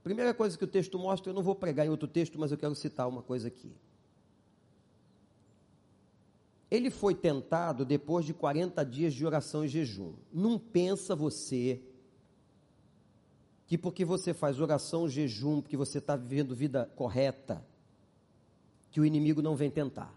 [0.03, 2.59] Primeira coisa que o texto mostra, eu não vou pregar em outro texto, mas eu
[2.59, 3.73] quero citar uma coisa aqui.
[6.71, 10.15] Ele foi tentado depois de 40 dias de oração e jejum.
[10.33, 11.81] Não pensa você
[13.67, 17.65] que porque você faz oração jejum, porque você está vivendo vida correta,
[18.91, 20.13] que o inimigo não vem tentar.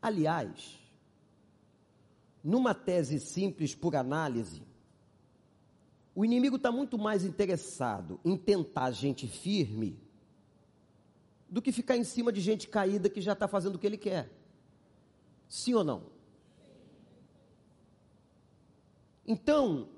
[0.00, 0.78] Aliás,
[2.42, 4.62] numa tese simples por análise,
[6.14, 9.98] o inimigo está muito mais interessado em tentar gente firme
[11.48, 13.96] do que ficar em cima de gente caída que já está fazendo o que ele
[13.96, 14.30] quer.
[15.48, 16.02] Sim ou não?
[19.26, 19.88] Então,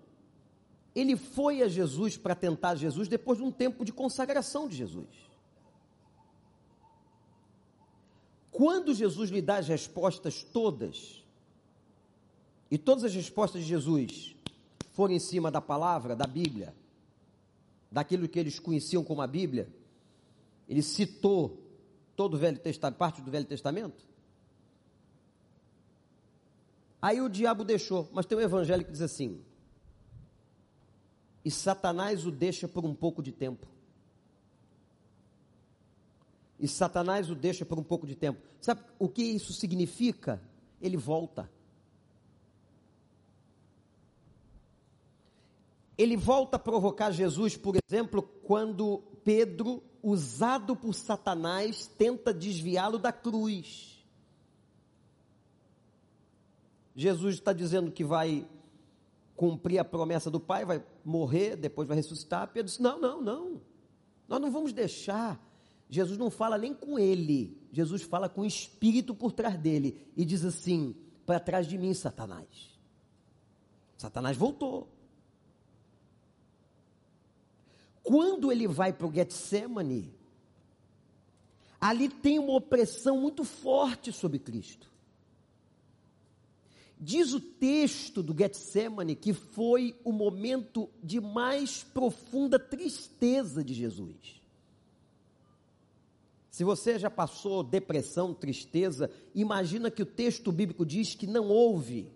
[0.95, 5.31] ele foi a Jesus para tentar Jesus depois de um tempo de consagração de Jesus.
[8.51, 11.20] Quando Jesus lhe dá as respostas todas,
[12.71, 14.35] e todas as respostas de Jesus
[14.93, 16.75] foram em cima da palavra, da Bíblia,
[17.91, 19.69] daquilo que eles conheciam como a Bíblia.
[20.69, 21.61] Ele citou
[22.15, 24.05] todo o Velho Testamento, parte do Velho Testamento.
[27.03, 29.43] Aí o diabo deixou, mas tem um evangelho que diz assim:
[31.45, 33.67] e Satanás o deixa por um pouco de tempo.
[36.59, 38.41] E Satanás o deixa por um pouco de tempo.
[38.61, 40.43] Sabe o que isso significa?
[40.81, 41.51] Ele volta.
[46.01, 53.13] Ele volta a provocar Jesus, por exemplo, quando Pedro, usado por Satanás, tenta desviá-lo da
[53.13, 54.03] cruz.
[56.97, 58.49] Jesus está dizendo que vai
[59.37, 62.49] cumprir a promessa do Pai, vai morrer, depois vai ressuscitar.
[62.49, 63.61] Pedro disse: Não, não, não.
[64.27, 65.39] Nós não vamos deixar.
[65.91, 70.25] Jesus não fala nem com ele, Jesus fala com o Espírito por trás dele e
[70.25, 70.97] diz assim:
[71.27, 72.71] Para trás de mim, Satanás.
[73.99, 74.89] Satanás voltou.
[78.03, 80.15] Quando ele vai para o Getsemane,
[81.81, 84.91] ali tem uma opressão muito forte sobre Cristo.
[86.99, 94.41] Diz o texto do Getsemane que foi o momento de mais profunda tristeza de Jesus.
[96.51, 102.13] Se você já passou depressão, tristeza, imagina que o texto bíblico diz que não houve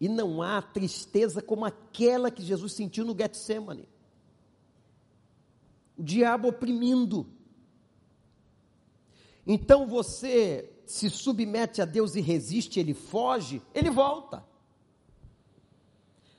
[0.00, 3.88] E não há tristeza como aquela que Jesus sentiu no Getsemane.
[6.00, 7.26] O diabo oprimindo.
[9.46, 14.42] Então você se submete a Deus e resiste, ele foge, ele volta.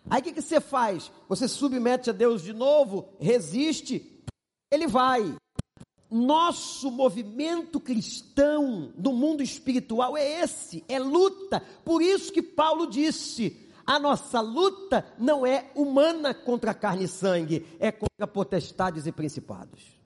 [0.10, 1.12] Aí o que, que você faz?
[1.30, 4.24] Você se submete a Deus de novo, resiste,
[4.72, 5.36] ele vai.
[6.10, 11.62] Nosso movimento cristão do mundo espiritual é esse, é luta.
[11.86, 17.68] Por isso que Paulo disse: a nossa luta não é humana contra carne e sangue,
[17.78, 20.00] é contra potestades e principados.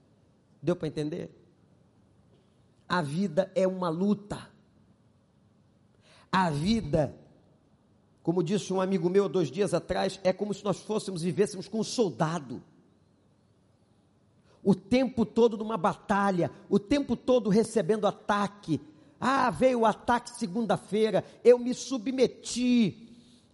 [0.59, 1.29] Deu para entender?
[2.89, 4.49] A vida é uma luta.
[6.31, 7.15] A vida,
[8.23, 11.81] como disse um amigo meu dois dias atrás, é como se nós fôssemos, vivêssemos com
[11.81, 12.63] um soldado.
[14.63, 18.81] O tempo todo numa batalha, o tempo todo recebendo ataque.
[19.19, 23.04] Ah, veio o ataque segunda-feira, eu me submeti,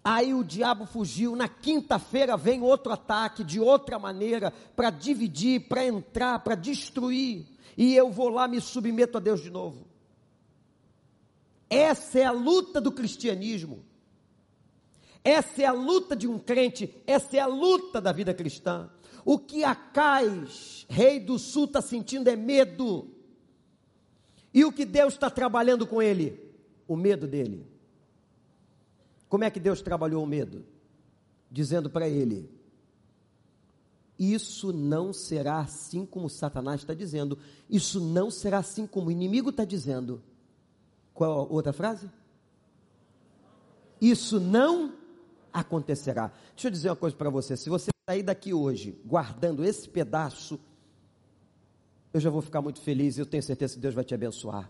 [0.03, 1.35] Aí o diabo fugiu.
[1.35, 7.45] Na quinta-feira vem outro ataque de outra maneira para dividir, para entrar, para destruir.
[7.77, 9.87] E eu vou lá me submeto a Deus de novo.
[11.69, 13.85] Essa é a luta do cristianismo.
[15.23, 18.89] Essa é a luta de um crente, essa é a luta da vida cristã.
[19.23, 23.07] O que Acais, rei do sul, está sentindo é medo.
[24.51, 26.51] E o que Deus está trabalhando com ele?
[26.87, 27.70] O medo dele.
[29.31, 30.65] Como é que Deus trabalhou o medo?
[31.49, 32.51] Dizendo para ele:
[34.19, 39.49] Isso não será assim como Satanás está dizendo, isso não será assim como o inimigo
[39.49, 40.21] está dizendo.
[41.13, 42.09] Qual a outra frase?
[44.01, 44.95] Isso não
[45.53, 46.33] acontecerá.
[46.53, 50.59] Deixa eu dizer uma coisa para você: se você sair daqui hoje guardando esse pedaço,
[52.13, 54.69] eu já vou ficar muito feliz e eu tenho certeza que Deus vai te abençoar.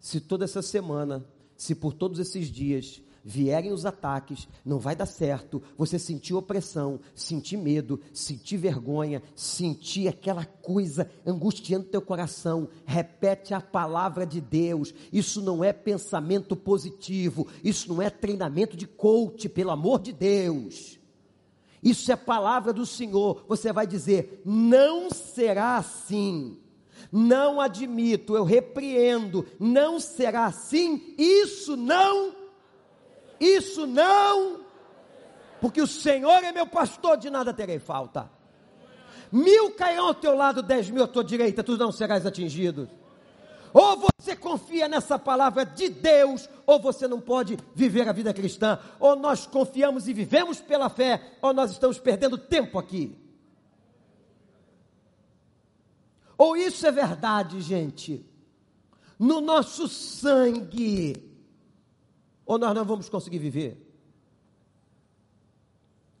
[0.00, 1.24] Se toda essa semana,
[1.56, 7.00] se por todos esses dias, vierem os ataques, não vai dar certo, você sentir opressão,
[7.14, 14.94] sentir medo, sentir vergonha, sentir aquela coisa angustiando teu coração, repete a palavra de Deus.
[15.12, 20.98] Isso não é pensamento positivo, isso não é treinamento de coach, pelo amor de Deus.
[21.82, 23.44] Isso é palavra do Senhor.
[23.48, 26.58] Você vai dizer: não será assim.
[27.10, 32.34] Não admito, eu repreendo, não será assim, isso não
[33.40, 34.60] isso não,
[35.60, 38.30] porque o Senhor é meu pastor, de nada terei falta.
[39.30, 42.88] Mil cairão ao teu lado, dez mil à tua direita, tu não serás atingido.
[43.72, 48.78] Ou você confia nessa palavra de Deus, ou você não pode viver a vida cristã.
[48.98, 53.16] Ou nós confiamos e vivemos pela fé, ou nós estamos perdendo tempo aqui.
[56.36, 58.24] Ou isso é verdade, gente,
[59.18, 61.27] no nosso sangue
[62.48, 63.76] ou nós não vamos conseguir viver.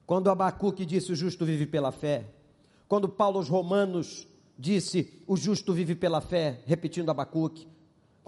[0.06, 2.26] Quando Abacuque disse o justo vive pela fé,
[2.86, 7.66] quando Paulo aos Romanos disse o justo vive pela fé, repetindo Abacuque,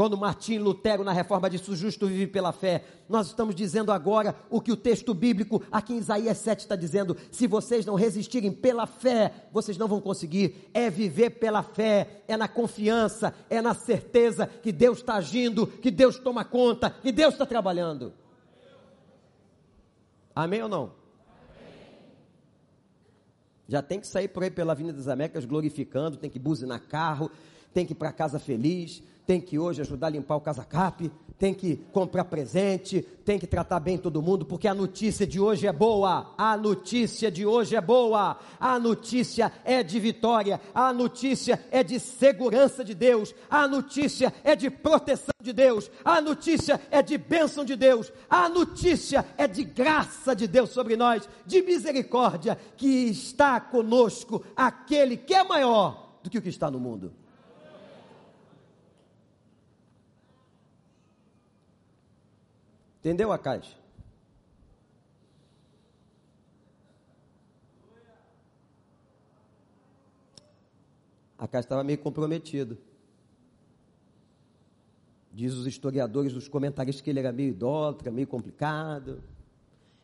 [0.00, 4.34] quando Martim Lutero na reforma disse o justo vive pela fé, nós estamos dizendo agora
[4.48, 8.50] o que o texto bíblico aqui em Isaías 7 está dizendo: se vocês não resistirem
[8.50, 10.70] pela fé, vocês não vão conseguir.
[10.72, 15.90] É viver pela fé, é na confiança, é na certeza que Deus está agindo, que
[15.90, 18.14] Deus toma conta, que Deus está trabalhando.
[20.34, 20.94] Amém ou não?
[23.68, 27.30] Já tem que sair por aí pela Avenida das Américas glorificando, tem que buzinar carro,
[27.72, 31.10] tem que ir para casa feliz, tem que hoje ajudar a limpar o casacap,
[31.40, 35.66] tem que comprar presente, tem que tratar bem todo mundo, porque a notícia de hoje
[35.66, 36.34] é boa.
[36.36, 38.36] A notícia de hoje é boa.
[38.58, 40.60] A notícia é de vitória.
[40.74, 43.34] A notícia é de segurança de Deus.
[43.48, 45.90] A notícia é de proteção de Deus.
[46.04, 48.12] A notícia é de bênção de Deus.
[48.28, 55.16] A notícia é de graça de Deus sobre nós, de misericórdia que está conosco aquele
[55.16, 57.12] que é maior do que o que está no mundo.
[63.00, 63.74] Entendeu, Acais?
[71.38, 72.76] Acais estava meio comprometido.
[75.32, 79.22] Diz os historiadores, os comentaristas, que ele era meio idólatra, meio complicado.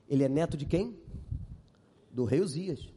[0.08, 0.98] Ele é neto de quem?
[2.10, 2.88] Do rei Uzias.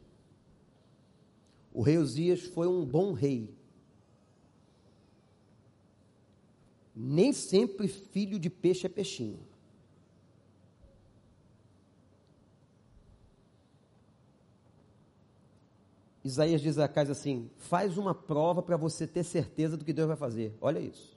[1.74, 3.54] O rei Uzias foi um bom rei.
[6.96, 9.49] Nem sempre filho de peixe é peixinho.
[16.24, 20.08] Isaías diz a casa assim: faz uma prova para você ter certeza do que Deus
[20.08, 20.56] vai fazer.
[20.60, 21.16] Olha isso.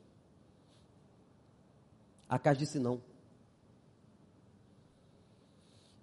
[2.29, 3.01] A casa disse não.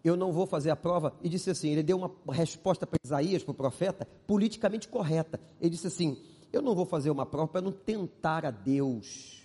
[0.05, 1.15] eu não vou fazer a prova.
[1.23, 5.41] E disse assim: ele deu uma resposta para Isaías, para o profeta, politicamente correta.
[5.61, 6.23] Ele disse assim:
[6.53, 9.41] eu não vou fazer uma prova para não tentar a Deus.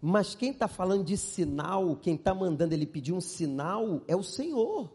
[0.00, 4.22] Mas quem está falando de sinal, quem está mandando ele pedir um sinal, é o
[4.22, 4.90] Senhor.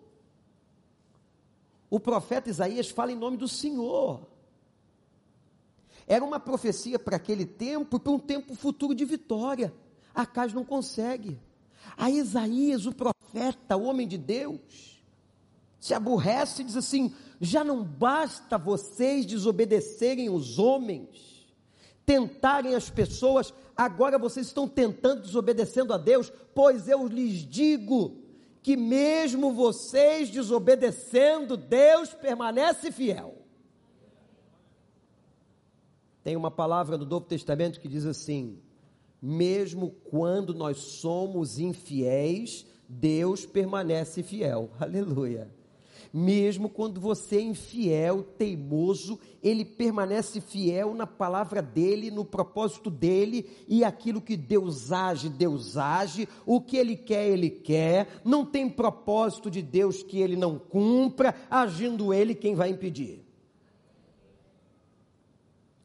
[1.90, 4.28] O profeta Isaías fala em nome do Senhor.
[6.06, 9.74] Era uma profecia para aquele tempo, para um tempo futuro de vitória.
[10.14, 11.40] Acas não consegue.
[11.98, 15.02] A Isaías, o profeta, o homem de Deus,
[15.80, 21.48] se aborrece e diz assim: já não basta vocês desobedecerem os homens,
[22.06, 28.27] tentarem as pessoas, agora vocês estão tentando desobedecendo a Deus, pois eu lhes digo
[28.68, 33.34] que mesmo vocês desobedecendo, Deus permanece fiel.
[36.22, 38.60] Tem uma palavra do Novo Testamento que diz assim:
[39.22, 44.70] mesmo quando nós somos infiéis, Deus permanece fiel.
[44.78, 45.50] Aleluia.
[46.14, 53.50] Mesmo quando você é infiel, teimoso, ele permanece fiel na palavra dele, no propósito dele
[53.68, 58.08] e aquilo que Deus age, Deus age, o que ele quer, ele quer.
[58.24, 63.24] Não tem propósito de Deus que ele não cumpra, agindo ele, quem vai impedir?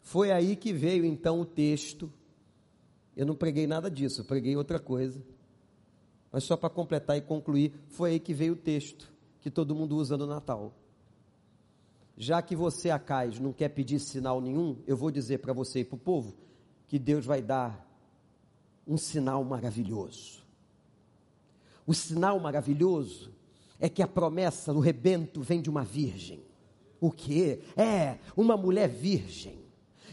[0.01, 2.13] Foi aí que veio então o texto.
[3.17, 5.23] Eu não preguei nada disso, eu preguei outra coisa.
[6.31, 9.12] Mas só para completar e concluir, foi aí que veio o texto
[9.43, 10.73] que todo mundo usa no Natal.
[12.17, 15.85] Já que você, Acais, não quer pedir sinal nenhum, eu vou dizer para você e
[15.85, 16.35] para o povo
[16.87, 17.87] que Deus vai dar
[18.87, 20.43] um sinal maravilhoso.
[21.85, 23.33] O sinal maravilhoso
[23.81, 26.45] é que a promessa do rebento vem de uma virgem.
[27.01, 27.61] O que?
[27.77, 29.62] É, uma mulher virgem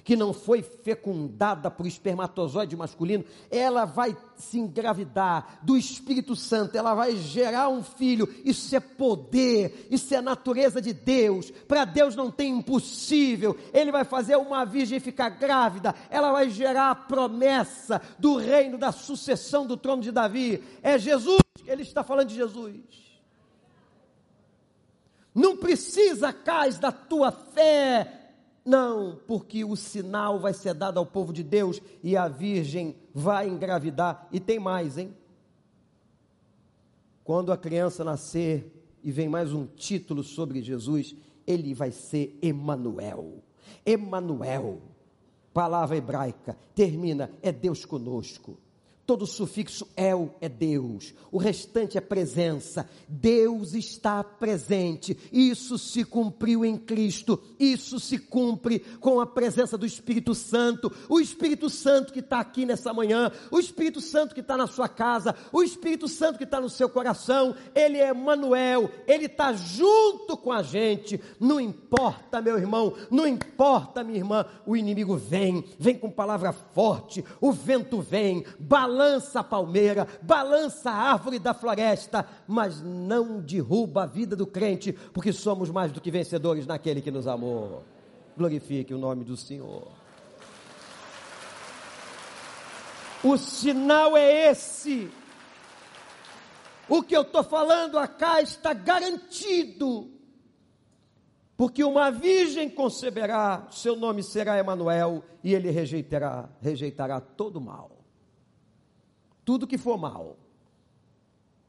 [0.10, 6.96] que não foi fecundada por espermatozoide masculino, ela vai se engravidar do Espírito Santo, ela
[6.96, 8.28] vai gerar um filho.
[8.44, 11.52] Isso é poder, isso é natureza de Deus.
[11.52, 13.56] Para Deus não tem impossível.
[13.72, 18.92] Ele vai fazer uma virgem ficar grávida, ela vai gerar a promessa do reino da
[18.92, 20.64] sucessão do trono de Davi.
[20.82, 22.82] É Jesus, ele está falando de Jesus.
[25.36, 28.19] Não precisa, cais da tua fé,
[28.70, 33.50] não, porque o sinal vai ser dado ao povo de Deus e a virgem vai
[33.50, 34.28] engravidar.
[34.32, 35.12] E tem mais, hein?
[37.24, 38.72] Quando a criança nascer
[39.04, 41.16] e vem mais um título sobre Jesus,
[41.48, 43.44] ele vai ser Emanuel.
[43.84, 44.82] Emanuel,
[45.52, 48.56] palavra hebraica, termina é Deus conosco.
[49.10, 52.88] Todo sufixo el é Deus, o restante é presença.
[53.08, 55.18] Deus está presente.
[55.34, 57.42] Isso se cumpriu em Cristo.
[57.60, 60.92] Isso se cumpre com a presença do Espírito Santo.
[61.10, 64.88] O Espírito Santo que está aqui nessa manhã, o Espírito Santo que está na sua
[64.88, 67.56] casa, o Espírito Santo que está no seu coração.
[67.74, 68.92] Ele é Manuel.
[69.08, 71.20] Ele está junto com a gente.
[71.40, 74.46] Não importa, meu irmão, não importa, minha irmã.
[74.68, 77.26] O inimigo vem, vem com palavra forte.
[77.42, 84.04] O vento vem, balança balança a palmeira, balança a árvore da floresta, mas não derruba
[84.04, 87.86] a vida do crente, porque somos mais do que vencedores naquele que nos amou.
[88.38, 89.88] Glorifique o nome do Senhor.
[93.24, 95.10] O sinal é esse.
[96.90, 100.12] O que eu estou falando acá está garantido.
[101.56, 107.99] Porque uma virgem conceberá, seu nome será Emanuel, e ele rejeitará, rejeitará todo mal
[109.50, 110.38] tudo que for mal.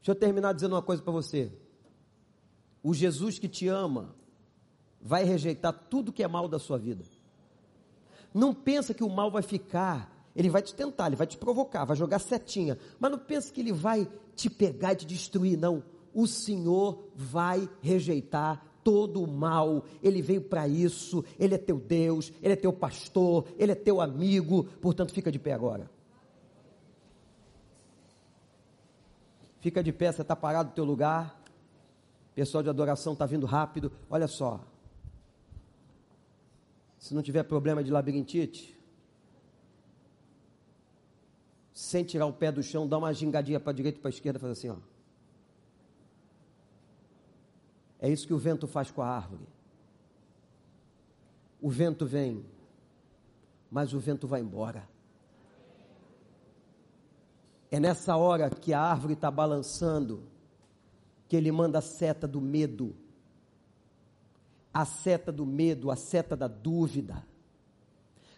[0.00, 1.50] Deixa eu terminar dizendo uma coisa para você.
[2.82, 4.14] O Jesus que te ama
[5.00, 7.02] vai rejeitar tudo que é mal da sua vida.
[8.34, 11.86] Não pensa que o mal vai ficar, ele vai te tentar, ele vai te provocar,
[11.86, 14.06] vai jogar setinha, mas não pensa que ele vai
[14.36, 15.82] te pegar e te destruir, não.
[16.12, 22.30] O Senhor vai rejeitar todo o mal, ele veio para isso, ele é teu Deus,
[22.42, 25.90] ele é teu pastor, ele é teu amigo, portanto fica de pé agora.
[29.60, 31.38] Fica de pé, você está parado no teu lugar.
[32.34, 33.92] Pessoal de adoração está vindo rápido.
[34.08, 34.64] Olha só.
[36.98, 38.78] Se não tiver problema de labirintite,
[41.72, 44.12] sem tirar o pé do chão, dá uma gingadinha para a direita e para a
[44.12, 44.76] esquerda, faz assim, ó.
[47.98, 49.46] É isso que o vento faz com a árvore.
[51.60, 52.44] O vento vem,
[53.70, 54.88] mas o vento vai embora.
[57.70, 60.24] É nessa hora que a árvore está balançando,
[61.28, 62.96] que ele manda a seta do medo,
[64.74, 67.24] a seta do medo, a seta da dúvida.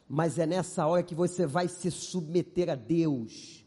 [0.07, 3.65] Mas é nessa hora que você vai se submeter a Deus,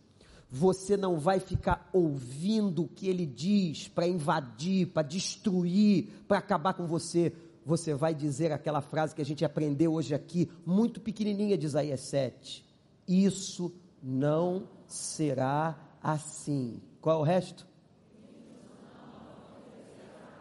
[0.47, 6.75] você não vai ficar ouvindo o que ele diz para invadir, para destruir, para acabar
[6.75, 7.33] com você.
[7.65, 12.01] Você vai dizer aquela frase que a gente aprendeu hoje aqui, muito pequenininha de Isaías
[12.01, 12.63] 7.
[13.07, 16.81] Isso não será assim.
[17.01, 17.67] Qual o resto?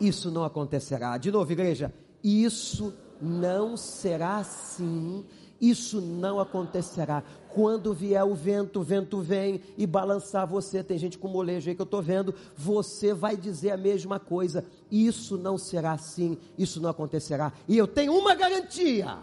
[0.01, 1.17] Isso não acontecerá.
[1.19, 1.93] De novo, igreja,
[2.23, 5.25] isso não será assim.
[5.61, 7.23] Isso não acontecerá.
[7.49, 10.83] Quando vier o vento, o vento vem e balançar você.
[10.83, 12.35] Tem gente com molejo aí que eu estou vendo.
[12.57, 14.65] Você vai dizer a mesma coisa.
[14.91, 16.37] Isso não será assim.
[16.59, 17.53] Isso não acontecerá.
[17.69, 19.19] E eu tenho uma garantia.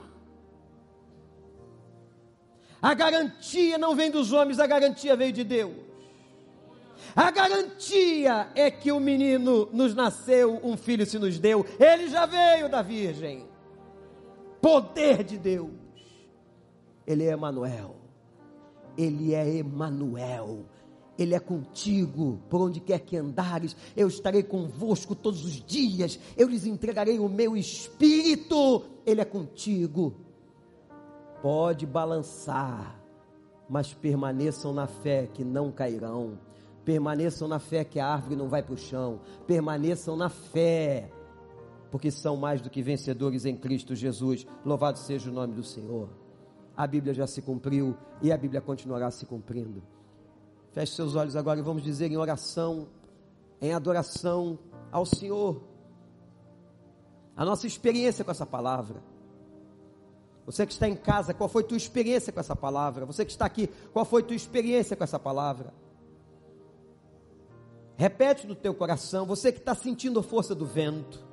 [2.81, 5.75] A garantia não vem dos homens, a garantia veio de Deus.
[7.15, 12.25] A garantia é que o menino nos nasceu, um filho se nos deu, ele já
[12.25, 13.45] veio da Virgem.
[14.61, 15.71] Poder de Deus.
[17.05, 17.95] Ele é Emanuel.
[18.97, 20.65] Ele é Emanuel.
[21.17, 26.47] Ele é contigo, por onde quer que andares, eu estarei convosco todos os dias, eu
[26.47, 30.15] lhes entregarei o meu espírito, Ele é contigo.
[31.41, 32.99] Pode balançar,
[33.69, 36.37] mas permaneçam na fé que não cairão,
[36.85, 41.09] permaneçam na fé que a árvore não vai para o chão, permaneçam na fé,
[41.89, 44.45] porque são mais do que vencedores em Cristo Jesus.
[44.65, 46.21] Louvado seja o nome do Senhor
[46.75, 49.83] a Bíblia já se cumpriu e a Bíblia continuará se cumprindo.
[50.71, 52.87] Feche seus olhos agora e vamos dizer em oração,
[53.61, 54.57] em adoração
[54.91, 55.61] ao Senhor,
[57.35, 59.03] a nossa experiência com essa palavra.
[60.45, 63.05] Você que está em casa, qual foi tua experiência com essa palavra?
[63.05, 65.73] Você que está aqui, qual foi tua experiência com essa palavra?
[67.95, 71.23] Repete no teu coração, você que está sentindo a força do vento.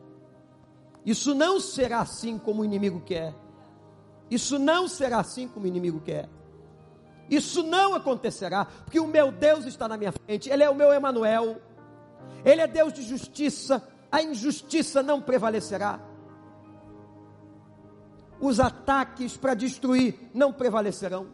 [1.05, 3.35] Isso não será assim como o inimigo quer.
[4.31, 6.29] Isso não será assim como o inimigo quer.
[7.31, 10.93] Isso não acontecerá, porque o meu Deus está na minha frente, Ele é o meu
[10.93, 11.61] Emanuel,
[12.45, 16.01] Ele é Deus de justiça, a injustiça não prevalecerá.
[18.41, 21.27] Os ataques para destruir não prevalecerão.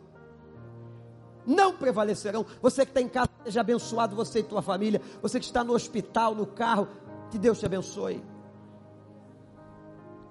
[1.47, 2.47] Não prevalecerão.
[2.63, 5.01] Você que está em casa, seja abençoado, você e tua família.
[5.21, 6.89] Você que está no hospital, no carro,
[7.31, 8.25] que Deus te abençoe.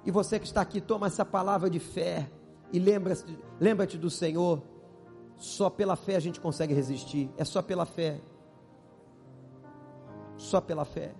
[0.05, 2.29] E você que está aqui, toma essa palavra de fé
[2.71, 4.61] e lembra-te lembra do Senhor.
[5.37, 7.29] Só pela fé a gente consegue resistir.
[7.37, 8.19] É só pela fé.
[10.35, 11.13] Só pela fé.